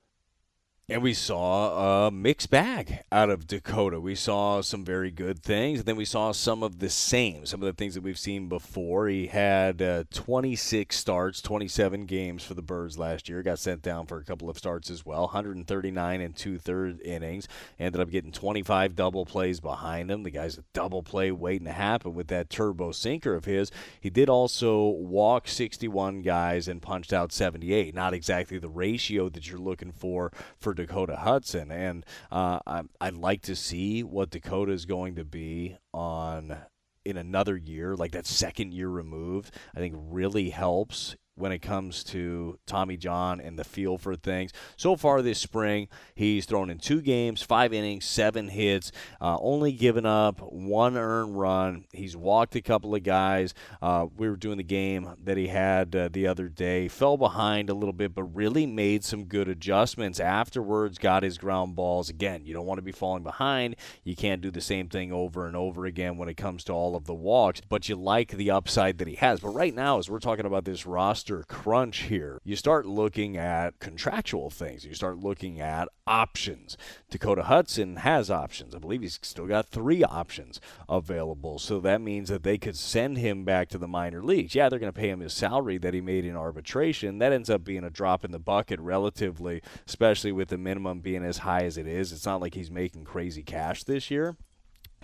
And 0.90 1.02
we 1.02 1.12
saw 1.12 2.06
a 2.06 2.10
mixed 2.10 2.48
bag 2.48 3.00
out 3.12 3.28
of 3.28 3.46
Dakota. 3.46 4.00
We 4.00 4.14
saw 4.14 4.62
some 4.62 4.86
very 4.86 5.10
good 5.10 5.42
things, 5.42 5.80
and 5.80 5.86
then 5.86 5.96
we 5.96 6.06
saw 6.06 6.32
some 6.32 6.62
of 6.62 6.78
the 6.78 6.88
same, 6.88 7.44
some 7.44 7.60
of 7.60 7.66
the 7.66 7.74
things 7.74 7.92
that 7.92 8.02
we've 8.02 8.18
seen 8.18 8.48
before. 8.48 9.06
He 9.08 9.26
had 9.26 9.82
uh, 9.82 10.04
26 10.10 10.96
starts, 10.96 11.42
27 11.42 12.06
games 12.06 12.42
for 12.42 12.54
the 12.54 12.62
Birds 12.62 12.96
last 12.96 13.28
year. 13.28 13.42
Got 13.42 13.58
sent 13.58 13.82
down 13.82 14.06
for 14.06 14.16
a 14.16 14.24
couple 14.24 14.48
of 14.48 14.56
starts 14.56 14.88
as 14.88 15.04
well. 15.04 15.24
139 15.24 16.20
and 16.22 16.34
two 16.34 16.56
third 16.56 17.02
innings. 17.02 17.48
Ended 17.78 18.00
up 18.00 18.08
getting 18.08 18.32
25 18.32 18.96
double 18.96 19.26
plays 19.26 19.60
behind 19.60 20.10
him. 20.10 20.22
The 20.22 20.30
guy's 20.30 20.56
a 20.56 20.64
double 20.72 21.02
play 21.02 21.30
waiting 21.30 21.66
to 21.66 21.72
happen 21.72 22.14
with 22.14 22.28
that 22.28 22.48
turbo 22.48 22.92
sinker 22.92 23.34
of 23.34 23.44
his. 23.44 23.70
He 24.00 24.08
did 24.08 24.30
also 24.30 24.86
walk 24.86 25.48
61 25.48 26.22
guys 26.22 26.66
and 26.66 26.80
punched 26.80 27.12
out 27.12 27.30
78. 27.30 27.94
Not 27.94 28.14
exactly 28.14 28.56
the 28.56 28.70
ratio 28.70 29.28
that 29.28 29.50
you're 29.50 29.58
looking 29.58 29.92
for 29.92 30.32
for 30.58 30.77
Dakota 30.78 31.16
Hudson. 31.16 31.70
And 31.70 32.06
uh, 32.30 32.60
I, 32.66 32.82
I'd 33.00 33.16
like 33.16 33.42
to 33.42 33.56
see 33.56 34.02
what 34.02 34.30
Dakota 34.30 34.72
is 34.72 34.86
going 34.86 35.16
to 35.16 35.24
be 35.24 35.76
on 35.92 36.56
in 37.04 37.16
another 37.16 37.56
year, 37.56 37.96
like 37.96 38.12
that 38.12 38.26
second 38.26 38.72
year 38.72 38.88
removed, 38.88 39.54
I 39.74 39.78
think 39.78 39.96
really 39.98 40.50
helps 40.50 41.16
when 41.38 41.52
it 41.52 41.60
comes 41.60 42.02
to 42.04 42.58
Tommy 42.66 42.96
John 42.96 43.40
and 43.40 43.58
the 43.58 43.64
feel 43.64 43.98
for 43.98 44.16
things. 44.16 44.52
So 44.76 44.96
far 44.96 45.22
this 45.22 45.38
spring, 45.38 45.88
he's 46.14 46.46
thrown 46.46 46.70
in 46.70 46.78
two 46.78 47.00
games, 47.00 47.42
five 47.42 47.72
innings, 47.72 48.04
seven 48.04 48.48
hits, 48.48 48.92
uh, 49.20 49.38
only 49.40 49.72
given 49.72 50.06
up 50.06 50.40
one 50.40 50.96
earned 50.96 51.38
run. 51.38 51.84
He's 51.92 52.16
walked 52.16 52.56
a 52.56 52.60
couple 52.60 52.94
of 52.94 53.02
guys. 53.02 53.54
Uh, 53.80 54.06
we 54.16 54.28
were 54.28 54.36
doing 54.36 54.58
the 54.58 54.62
game 54.64 55.14
that 55.24 55.36
he 55.36 55.48
had 55.48 55.94
uh, 55.94 56.08
the 56.12 56.26
other 56.26 56.48
day, 56.48 56.88
fell 56.88 57.16
behind 57.16 57.70
a 57.70 57.74
little 57.74 57.92
bit, 57.92 58.14
but 58.14 58.24
really 58.24 58.66
made 58.66 59.04
some 59.04 59.24
good 59.24 59.48
adjustments 59.48 60.20
afterwards, 60.20 60.98
got 60.98 61.22
his 61.22 61.38
ground 61.38 61.76
balls. 61.76 62.10
Again, 62.10 62.44
you 62.44 62.54
don't 62.54 62.66
want 62.66 62.78
to 62.78 62.82
be 62.82 62.92
falling 62.92 63.22
behind. 63.22 63.76
You 64.04 64.16
can't 64.16 64.40
do 64.40 64.50
the 64.50 64.60
same 64.60 64.88
thing 64.88 65.12
over 65.12 65.46
and 65.46 65.56
over 65.56 65.86
again 65.86 66.16
when 66.16 66.28
it 66.28 66.36
comes 66.36 66.64
to 66.64 66.72
all 66.72 66.96
of 66.96 67.04
the 67.04 67.14
walks, 67.14 67.60
but 67.68 67.88
you 67.88 67.96
like 67.96 68.30
the 68.30 68.50
upside 68.50 68.98
that 68.98 69.08
he 69.08 69.16
has. 69.16 69.40
But 69.40 69.50
right 69.50 69.74
now, 69.74 69.98
as 69.98 70.08
we're 70.08 70.18
talking 70.18 70.46
about 70.46 70.64
this 70.64 70.86
roster, 70.86 71.27
roster 71.30 71.44
crunch 71.46 72.04
here, 72.04 72.40
you 72.44 72.56
start 72.56 72.86
looking 72.86 73.36
at 73.36 73.78
contractual 73.80 74.50
things. 74.50 74.84
You 74.84 74.94
start 74.94 75.18
looking 75.18 75.60
at 75.60 75.88
options. 76.06 76.76
Dakota 77.10 77.44
Hudson 77.44 77.96
has 77.96 78.30
options. 78.30 78.74
I 78.74 78.78
believe 78.78 79.02
he's 79.02 79.18
still 79.22 79.46
got 79.46 79.66
three 79.66 80.02
options 80.02 80.60
available. 80.88 81.58
So 81.58 81.80
that 81.80 82.00
means 82.00 82.28
that 82.30 82.42
they 82.42 82.58
could 82.58 82.76
send 82.76 83.18
him 83.18 83.44
back 83.44 83.68
to 83.70 83.78
the 83.78 83.88
minor 83.88 84.22
leagues. 84.22 84.54
Yeah, 84.54 84.68
they're 84.68 84.78
going 84.78 84.92
to 84.92 84.98
pay 84.98 85.10
him 85.10 85.20
his 85.20 85.34
salary 85.34 85.78
that 85.78 85.94
he 85.94 86.00
made 86.00 86.24
in 86.24 86.36
arbitration. 86.36 87.18
That 87.18 87.32
ends 87.32 87.50
up 87.50 87.64
being 87.64 87.84
a 87.84 87.90
drop 87.90 88.24
in 88.24 88.32
the 88.32 88.38
bucket 88.38 88.80
relatively, 88.80 89.62
especially 89.86 90.32
with 90.32 90.48
the 90.48 90.58
minimum 90.58 91.00
being 91.00 91.24
as 91.24 91.38
high 91.38 91.64
as 91.64 91.76
it 91.76 91.86
is. 91.86 92.12
It's 92.12 92.26
not 92.26 92.40
like 92.40 92.54
he's 92.54 92.70
making 92.70 93.04
crazy 93.04 93.42
cash 93.42 93.84
this 93.84 94.10
year. 94.10 94.36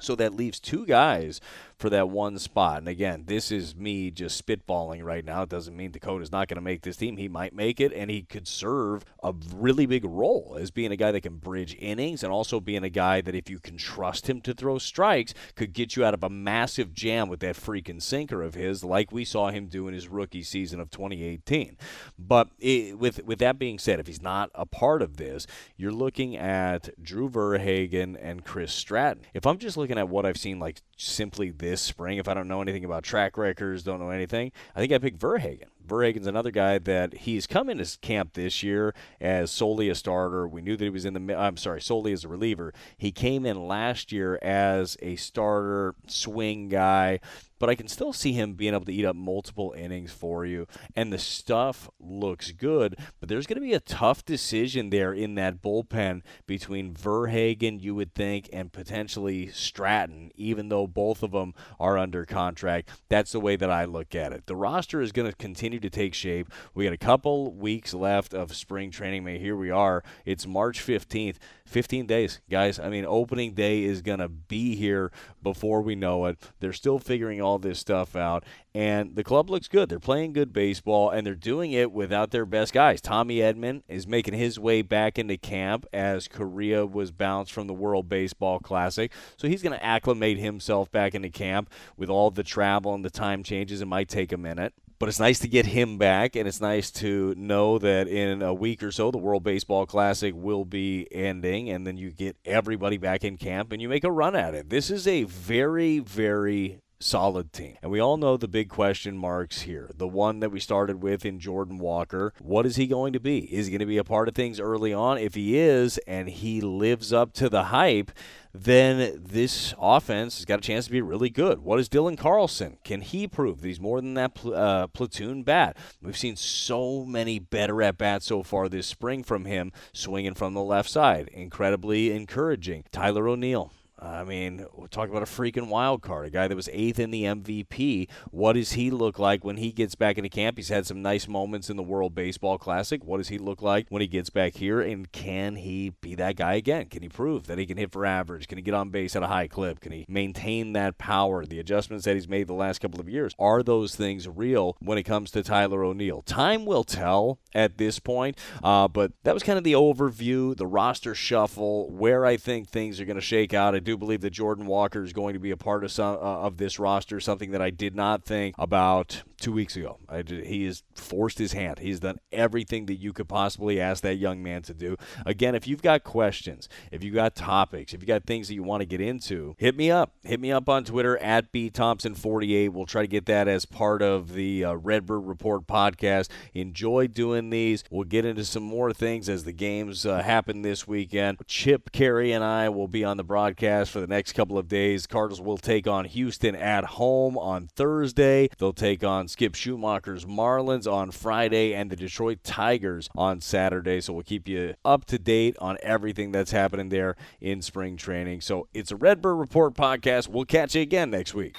So 0.00 0.16
that 0.16 0.34
leaves 0.34 0.58
two 0.58 0.86
guys 0.86 1.40
for 1.78 1.90
that 1.90 2.08
one 2.08 2.38
spot. 2.38 2.78
And 2.78 2.88
again, 2.88 3.24
this 3.26 3.50
is 3.50 3.74
me 3.74 4.10
just 4.10 4.44
spitballing 4.44 5.02
right 5.02 5.24
now. 5.24 5.42
It 5.42 5.48
doesn't 5.48 5.76
mean 5.76 5.90
Dakota's 5.90 6.32
not 6.32 6.48
going 6.48 6.56
to 6.56 6.62
make 6.62 6.82
this 6.82 6.96
team. 6.96 7.16
He 7.16 7.28
might 7.28 7.54
make 7.54 7.80
it, 7.80 7.92
and 7.92 8.10
he 8.10 8.22
could 8.22 8.46
serve 8.46 9.04
a 9.22 9.34
really 9.54 9.86
big 9.86 10.04
role 10.04 10.56
as 10.58 10.70
being 10.70 10.92
a 10.92 10.96
guy 10.96 11.12
that 11.12 11.22
can 11.22 11.36
bridge 11.36 11.76
innings 11.78 12.22
and 12.22 12.32
also 12.32 12.60
being 12.60 12.84
a 12.84 12.90
guy 12.90 13.20
that, 13.20 13.34
if 13.34 13.50
you 13.50 13.58
can 13.58 13.76
trust 13.76 14.28
him 14.28 14.40
to 14.42 14.54
throw 14.54 14.78
strikes, 14.78 15.34
could 15.56 15.72
get 15.72 15.96
you 15.96 16.04
out 16.04 16.14
of 16.14 16.22
a 16.22 16.30
massive 16.30 16.94
jam 16.94 17.28
with 17.28 17.40
that 17.40 17.56
freaking 17.56 18.00
sinker 18.00 18.42
of 18.42 18.54
his, 18.54 18.84
like 18.84 19.12
we 19.12 19.24
saw 19.24 19.50
him 19.50 19.66
do 19.66 19.88
in 19.88 19.94
his 19.94 20.08
rookie 20.08 20.42
season 20.42 20.80
of 20.80 20.90
2018. 20.90 21.76
But 22.18 22.48
it, 22.58 22.98
with 22.98 23.24
with 23.24 23.38
that 23.40 23.58
being 23.58 23.78
said, 23.78 24.00
if 24.00 24.06
he's 24.06 24.22
not 24.22 24.50
a 24.54 24.66
part 24.66 25.02
of 25.02 25.16
this, 25.16 25.46
you're 25.76 25.92
looking 25.92 26.36
at 26.36 26.90
Drew 27.02 27.28
Verhagen 27.28 28.16
and 28.16 28.44
Chris 28.44 28.72
Stratton. 28.72 29.24
If 29.34 29.46
I'm 29.46 29.58
just 29.58 29.76
looking 29.76 29.98
at 29.98 30.08
what 30.08 30.26
I've 30.26 30.36
seen, 30.36 30.58
like 30.60 30.80
simply 30.96 31.50
this 31.50 31.73
spring. 31.80 32.18
If 32.18 32.28
I 32.28 32.34
don't 32.34 32.48
know 32.48 32.62
anything 32.62 32.84
about 32.84 33.04
track 33.04 33.36
records, 33.36 33.82
don't 33.82 34.00
know 34.00 34.10
anything, 34.10 34.52
I 34.74 34.80
think 34.80 34.92
I 34.92 34.98
picked 34.98 35.18
Verhagen. 35.18 35.68
Verhagen's 35.86 36.26
another 36.26 36.50
guy 36.50 36.78
that 36.78 37.12
he's 37.12 37.46
come 37.46 37.68
into 37.68 37.98
camp 37.98 38.32
this 38.32 38.62
year 38.62 38.94
as 39.20 39.50
solely 39.50 39.88
a 39.88 39.94
starter. 39.94 40.48
We 40.48 40.62
knew 40.62 40.76
that 40.76 40.84
he 40.84 40.90
was 40.90 41.04
in 41.04 41.14
the. 41.14 41.38
I'm 41.38 41.56
sorry, 41.56 41.80
solely 41.80 42.12
as 42.12 42.24
a 42.24 42.28
reliever. 42.28 42.72
He 42.96 43.12
came 43.12 43.44
in 43.44 43.68
last 43.68 44.10
year 44.10 44.38
as 44.40 44.96
a 45.02 45.16
starter, 45.16 45.94
swing 46.06 46.68
guy 46.68 47.20
but 47.58 47.68
I 47.68 47.74
can 47.74 47.88
still 47.88 48.12
see 48.12 48.32
him 48.32 48.54
being 48.54 48.74
able 48.74 48.84
to 48.84 48.92
eat 48.92 49.04
up 49.04 49.16
multiple 49.16 49.74
innings 49.76 50.12
for 50.12 50.44
you. 50.44 50.66
And 50.94 51.12
the 51.12 51.18
stuff 51.18 51.88
looks 51.98 52.52
good, 52.52 52.96
but 53.20 53.28
there's 53.28 53.46
going 53.46 53.60
to 53.60 53.66
be 53.66 53.74
a 53.74 53.80
tough 53.80 54.24
decision 54.24 54.90
there 54.90 55.12
in 55.12 55.34
that 55.36 55.62
bullpen 55.62 56.22
between 56.46 56.94
Verhagen, 56.94 57.80
you 57.80 57.94
would 57.94 58.14
think, 58.14 58.48
and 58.52 58.72
potentially 58.72 59.48
Stratton, 59.48 60.30
even 60.34 60.68
though 60.68 60.86
both 60.86 61.22
of 61.22 61.32
them 61.32 61.54
are 61.78 61.98
under 61.98 62.24
contract. 62.24 62.90
That's 63.08 63.32
the 63.32 63.40
way 63.40 63.56
that 63.56 63.70
I 63.70 63.84
look 63.84 64.14
at 64.14 64.32
it. 64.32 64.46
The 64.46 64.56
roster 64.56 65.00
is 65.00 65.12
going 65.12 65.30
to 65.30 65.36
continue 65.36 65.80
to 65.80 65.90
take 65.90 66.14
shape. 66.14 66.50
We 66.74 66.84
got 66.84 66.92
a 66.92 66.98
couple 66.98 67.52
weeks 67.52 67.94
left 67.94 68.34
of 68.34 68.54
spring 68.54 68.90
training. 68.90 69.24
May 69.24 69.38
here 69.38 69.56
we 69.56 69.70
are. 69.70 70.02
It's 70.24 70.46
March 70.46 70.84
15th. 70.84 71.36
15 71.66 72.06
days, 72.06 72.40
guys. 72.50 72.78
I 72.78 72.90
mean, 72.90 73.06
opening 73.06 73.54
day 73.54 73.84
is 73.84 74.02
going 74.02 74.18
to 74.18 74.28
be 74.28 74.76
here 74.76 75.10
before 75.42 75.80
we 75.80 75.94
know 75.94 76.26
it. 76.26 76.38
They're 76.60 76.74
still 76.74 76.98
figuring 76.98 77.40
all 77.44 77.58
this 77.58 77.78
stuff 77.78 78.16
out, 78.16 78.44
and 78.74 79.14
the 79.14 79.22
club 79.22 79.50
looks 79.50 79.68
good. 79.68 79.88
They're 79.88 80.00
playing 80.00 80.32
good 80.32 80.52
baseball, 80.52 81.10
and 81.10 81.26
they're 81.26 81.34
doing 81.34 81.72
it 81.72 81.92
without 81.92 82.30
their 82.30 82.46
best 82.46 82.72
guys. 82.72 83.00
Tommy 83.00 83.36
Edman 83.36 83.82
is 83.88 84.06
making 84.06 84.34
his 84.34 84.58
way 84.58 84.82
back 84.82 85.18
into 85.18 85.36
camp 85.36 85.86
as 85.92 86.26
Korea 86.26 86.84
was 86.84 87.12
bounced 87.12 87.52
from 87.52 87.68
the 87.68 87.74
World 87.74 88.08
Baseball 88.08 88.58
Classic. 88.58 89.12
So 89.36 89.46
he's 89.46 89.62
going 89.62 89.78
to 89.78 89.84
acclimate 89.84 90.38
himself 90.38 90.90
back 90.90 91.14
into 91.14 91.28
camp 91.28 91.70
with 91.96 92.10
all 92.10 92.30
the 92.30 92.42
travel 92.42 92.94
and 92.94 93.04
the 93.04 93.10
time 93.10 93.42
changes. 93.42 93.80
It 93.80 93.86
might 93.86 94.08
take 94.08 94.32
a 94.32 94.36
minute. 94.36 94.74
But 95.00 95.08
it's 95.08 95.20
nice 95.20 95.40
to 95.40 95.48
get 95.48 95.66
him 95.66 95.98
back, 95.98 96.36
and 96.36 96.46
it's 96.46 96.60
nice 96.60 96.90
to 96.92 97.34
know 97.36 97.78
that 97.78 98.06
in 98.06 98.42
a 98.42 98.54
week 98.54 98.82
or 98.82 98.92
so, 98.92 99.10
the 99.10 99.18
World 99.18 99.42
Baseball 99.42 99.86
Classic 99.86 100.32
will 100.34 100.64
be 100.64 101.08
ending, 101.10 101.68
and 101.68 101.84
then 101.84 101.96
you 101.96 102.12
get 102.12 102.36
everybody 102.44 102.96
back 102.96 103.24
in 103.24 103.36
camp 103.36 103.72
and 103.72 103.82
you 103.82 103.88
make 103.88 104.04
a 104.04 104.10
run 104.10 104.36
at 104.36 104.54
it. 104.54 104.70
This 104.70 104.90
is 104.90 105.08
a 105.08 105.24
very, 105.24 105.98
very 105.98 106.78
solid 107.04 107.52
team. 107.52 107.76
And 107.82 107.90
we 107.90 108.00
all 108.00 108.16
know 108.16 108.36
the 108.36 108.48
big 108.48 108.68
question 108.68 109.16
marks 109.16 109.62
here. 109.62 109.90
The 109.94 110.08
one 110.08 110.40
that 110.40 110.50
we 110.50 110.58
started 110.58 111.02
with 111.02 111.24
in 111.24 111.38
Jordan 111.38 111.78
Walker. 111.78 112.32
What 112.40 112.64
is 112.64 112.76
he 112.76 112.86
going 112.86 113.12
to 113.12 113.20
be? 113.20 113.40
Is 113.54 113.66
he 113.66 113.72
going 113.72 113.80
to 113.80 113.86
be 113.86 113.98
a 113.98 114.04
part 114.04 114.26
of 114.26 114.34
things 114.34 114.58
early 114.58 114.92
on? 114.92 115.18
If 115.18 115.34
he 115.34 115.58
is, 115.58 115.98
and 116.06 116.28
he 116.28 116.60
lives 116.60 117.12
up 117.12 117.34
to 117.34 117.50
the 117.50 117.64
hype, 117.64 118.10
then 118.54 119.20
this 119.22 119.74
offense 119.78 120.38
has 120.38 120.44
got 120.44 120.60
a 120.60 120.62
chance 120.62 120.86
to 120.86 120.92
be 120.92 121.02
really 121.02 121.28
good. 121.28 121.58
What 121.58 121.78
is 121.78 121.88
Dylan 121.88 122.16
Carlson? 122.16 122.78
Can 122.84 123.02
he 123.02 123.26
prove 123.28 123.60
that 123.60 123.68
he's 123.68 123.80
more 123.80 124.00
than 124.00 124.14
that 124.14 124.34
pl- 124.34 124.54
uh, 124.54 124.86
platoon 124.86 125.42
bat? 125.42 125.76
We've 126.00 126.16
seen 126.16 126.36
so 126.36 127.04
many 127.04 127.38
better 127.38 127.82
at 127.82 127.98
bats 127.98 128.26
so 128.26 128.42
far 128.42 128.68
this 128.68 128.86
spring 128.86 129.22
from 129.22 129.44
him, 129.44 129.72
swinging 129.92 130.34
from 130.34 130.54
the 130.54 130.62
left 130.62 130.88
side. 130.88 131.28
Incredibly 131.32 132.12
encouraging. 132.12 132.84
Tyler 132.92 133.28
O'Neill 133.28 133.72
I 133.98 134.24
mean, 134.24 134.66
we're 134.74 134.88
talking 134.88 135.14
about 135.14 135.28
a 135.28 135.32
freaking 135.32 135.68
wild 135.68 136.02
card, 136.02 136.26
a 136.26 136.30
guy 136.30 136.48
that 136.48 136.56
was 136.56 136.68
eighth 136.72 136.98
in 136.98 137.10
the 137.10 137.22
MVP. 137.22 138.08
What 138.30 138.54
does 138.54 138.72
he 138.72 138.90
look 138.90 139.18
like 139.18 139.44
when 139.44 139.56
he 139.56 139.70
gets 139.70 139.94
back 139.94 140.18
into 140.18 140.28
camp? 140.28 140.56
He's 140.56 140.68
had 140.68 140.86
some 140.86 141.00
nice 141.00 141.28
moments 141.28 141.70
in 141.70 141.76
the 141.76 141.82
World 141.82 142.14
Baseball 142.14 142.58
Classic. 142.58 143.04
What 143.04 143.18
does 143.18 143.28
he 143.28 143.38
look 143.38 143.62
like 143.62 143.86
when 143.90 144.02
he 144.02 144.08
gets 144.08 144.30
back 144.30 144.56
here? 144.56 144.80
And 144.80 145.10
can 145.12 145.56
he 145.56 145.90
be 146.00 146.16
that 146.16 146.36
guy 146.36 146.54
again? 146.54 146.86
Can 146.86 147.02
he 147.02 147.08
prove 147.08 147.46
that 147.46 147.58
he 147.58 147.66
can 147.66 147.76
hit 147.76 147.92
for 147.92 148.04
average? 148.04 148.48
Can 148.48 148.58
he 148.58 148.62
get 148.62 148.74
on 148.74 148.90
base 148.90 149.14
at 149.14 149.22
a 149.22 149.28
high 149.28 149.46
clip? 149.46 149.80
Can 149.80 149.92
he 149.92 150.04
maintain 150.08 150.72
that 150.72 150.98
power? 150.98 151.46
The 151.46 151.60
adjustments 151.60 152.04
that 152.04 152.14
he's 152.14 152.28
made 152.28 152.48
the 152.48 152.54
last 152.54 152.80
couple 152.80 153.00
of 153.00 153.08
years 153.08 153.34
are 153.38 153.62
those 153.62 153.94
things 153.94 154.28
real 154.28 154.76
when 154.80 154.98
it 154.98 155.04
comes 155.04 155.30
to 155.32 155.42
Tyler 155.44 155.84
O'Neill? 155.84 156.22
Time 156.22 156.66
will 156.66 156.84
tell 156.84 157.38
at 157.54 157.78
this 157.78 158.00
point, 158.00 158.36
uh, 158.62 158.88
but 158.88 159.12
that 159.22 159.34
was 159.34 159.44
kind 159.44 159.58
of 159.58 159.64
the 159.64 159.72
overview, 159.72 160.56
the 160.56 160.66
roster 160.66 161.14
shuffle, 161.14 161.90
where 161.90 162.26
I 162.26 162.36
think 162.36 162.68
things 162.68 163.00
are 163.00 163.04
going 163.04 163.14
to 163.16 163.20
shake 163.20 163.54
out. 163.54 163.74
Do 163.84 163.96
believe 163.96 164.22
that 164.22 164.30
Jordan 164.30 164.66
Walker 164.66 165.02
is 165.02 165.12
going 165.12 165.34
to 165.34 165.40
be 165.40 165.50
a 165.50 165.56
part 165.56 165.84
of 165.84 165.92
some 165.92 166.16
uh, 166.16 166.18
of 166.18 166.56
this 166.56 166.78
roster. 166.78 167.20
Something 167.20 167.50
that 167.52 167.62
I 167.62 167.70
did 167.70 167.94
not 167.94 168.24
think 168.24 168.54
about 168.58 169.22
two 169.38 169.52
weeks 169.52 169.76
ago. 169.76 169.98
Did, 170.10 170.46
he 170.46 170.64
has 170.64 170.82
forced 170.94 171.38
his 171.38 171.52
hand. 171.52 171.78
He's 171.78 172.00
done 172.00 172.18
everything 172.32 172.86
that 172.86 172.94
you 172.94 173.12
could 173.12 173.28
possibly 173.28 173.78
ask 173.78 174.02
that 174.02 174.14
young 174.14 174.42
man 174.42 174.62
to 174.62 174.74
do. 174.74 174.96
Again, 175.26 175.54
if 175.54 175.66
you've 175.66 175.82
got 175.82 176.02
questions, 176.02 176.68
if 176.90 177.04
you've 177.04 177.14
got 177.14 177.34
topics, 177.34 177.92
if 177.92 178.00
you've 178.00 178.08
got 178.08 178.24
things 178.24 178.48
that 178.48 178.54
you 178.54 178.62
want 178.62 178.80
to 178.80 178.86
get 178.86 179.02
into, 179.02 179.54
hit 179.58 179.76
me 179.76 179.90
up. 179.90 180.14
Hit 180.22 180.40
me 180.40 180.50
up 180.50 180.68
on 180.68 180.84
Twitter 180.84 181.18
at 181.18 181.52
b 181.52 181.68
thompson 181.68 182.14
48. 182.14 182.70
We'll 182.70 182.86
try 182.86 183.02
to 183.02 183.08
get 183.08 183.26
that 183.26 183.46
as 183.46 183.66
part 183.66 184.00
of 184.00 184.32
the 184.32 184.64
uh, 184.64 184.74
Redbird 184.74 185.26
Report 185.26 185.66
podcast. 185.66 186.30
Enjoy 186.54 187.06
doing 187.06 187.50
these. 187.50 187.84
We'll 187.90 188.04
get 188.04 188.24
into 188.24 188.44
some 188.46 188.62
more 188.62 188.94
things 188.94 189.28
as 189.28 189.44
the 189.44 189.52
games 189.52 190.06
uh, 190.06 190.22
happen 190.22 190.62
this 190.62 190.88
weekend. 190.88 191.38
Chip 191.46 191.92
Caray 191.92 192.32
and 192.32 192.42
I 192.42 192.70
will 192.70 192.88
be 192.88 193.04
on 193.04 193.18
the 193.18 193.24
broadcast 193.24 193.73
forecast 193.74 193.90
for 193.90 194.00
the 194.00 194.06
next 194.06 194.32
couple 194.32 194.58
of 194.58 194.68
days. 194.68 195.06
Cardinals 195.06 195.40
will 195.40 195.58
take 195.58 195.86
on 195.86 196.04
Houston 196.04 196.54
at 196.54 196.84
home 196.84 197.36
on 197.36 197.68
Thursday. 197.74 198.48
They'll 198.58 198.72
take 198.72 199.02
on 199.02 199.28
Skip 199.28 199.54
Schumaker's 199.54 200.24
Marlins 200.24 200.90
on 200.90 201.10
Friday 201.10 201.74
and 201.74 201.90
the 201.90 201.96
Detroit 201.96 202.38
Tigers 202.44 203.08
on 203.16 203.40
Saturday. 203.40 204.00
So 204.00 204.12
we'll 204.12 204.22
keep 204.22 204.48
you 204.48 204.74
up 204.84 205.04
to 205.06 205.18
date 205.18 205.56
on 205.60 205.76
everything 205.82 206.32
that's 206.32 206.52
happening 206.52 206.88
there 206.88 207.16
in 207.40 207.62
spring 207.62 207.96
training. 207.96 208.40
So 208.42 208.68
it's 208.72 208.90
a 208.92 208.96
Redbird 208.96 209.38
Report 209.38 209.74
podcast. 209.74 210.28
We'll 210.28 210.44
catch 210.44 210.74
you 210.74 210.82
again 210.82 211.10
next 211.10 211.34
week. 211.34 211.56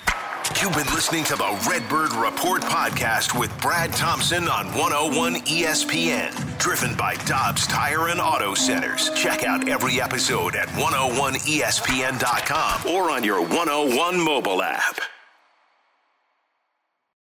You've 0.62 0.75
been 0.75 0.86
listening 0.93 1.23
to 1.25 1.36
the 1.36 1.67
Redbird 1.69 2.13
Report 2.13 2.62
podcast 2.62 3.38
with 3.38 3.51
Brad 3.62 3.91
Thompson 3.93 4.47
on 4.47 4.67
101 4.67 5.36
ESPN, 5.41 6.60
driven 6.60 6.95
by 6.95 7.15
Dobbs 7.25 7.65
Tire 7.67 8.10
and 8.10 8.21
Auto 8.21 8.54
Centers. 8.54 9.10
Check 9.15 9.43
out 9.43 9.67
every 9.67 9.99
episode 9.99 10.56
at 10.56 10.67
101ESPN.com 10.69 12.05
or 12.86 13.10
on 13.10 13.24
your 13.24 13.41
101 13.41 14.20
mobile 14.20 14.62
app. 14.62 15.14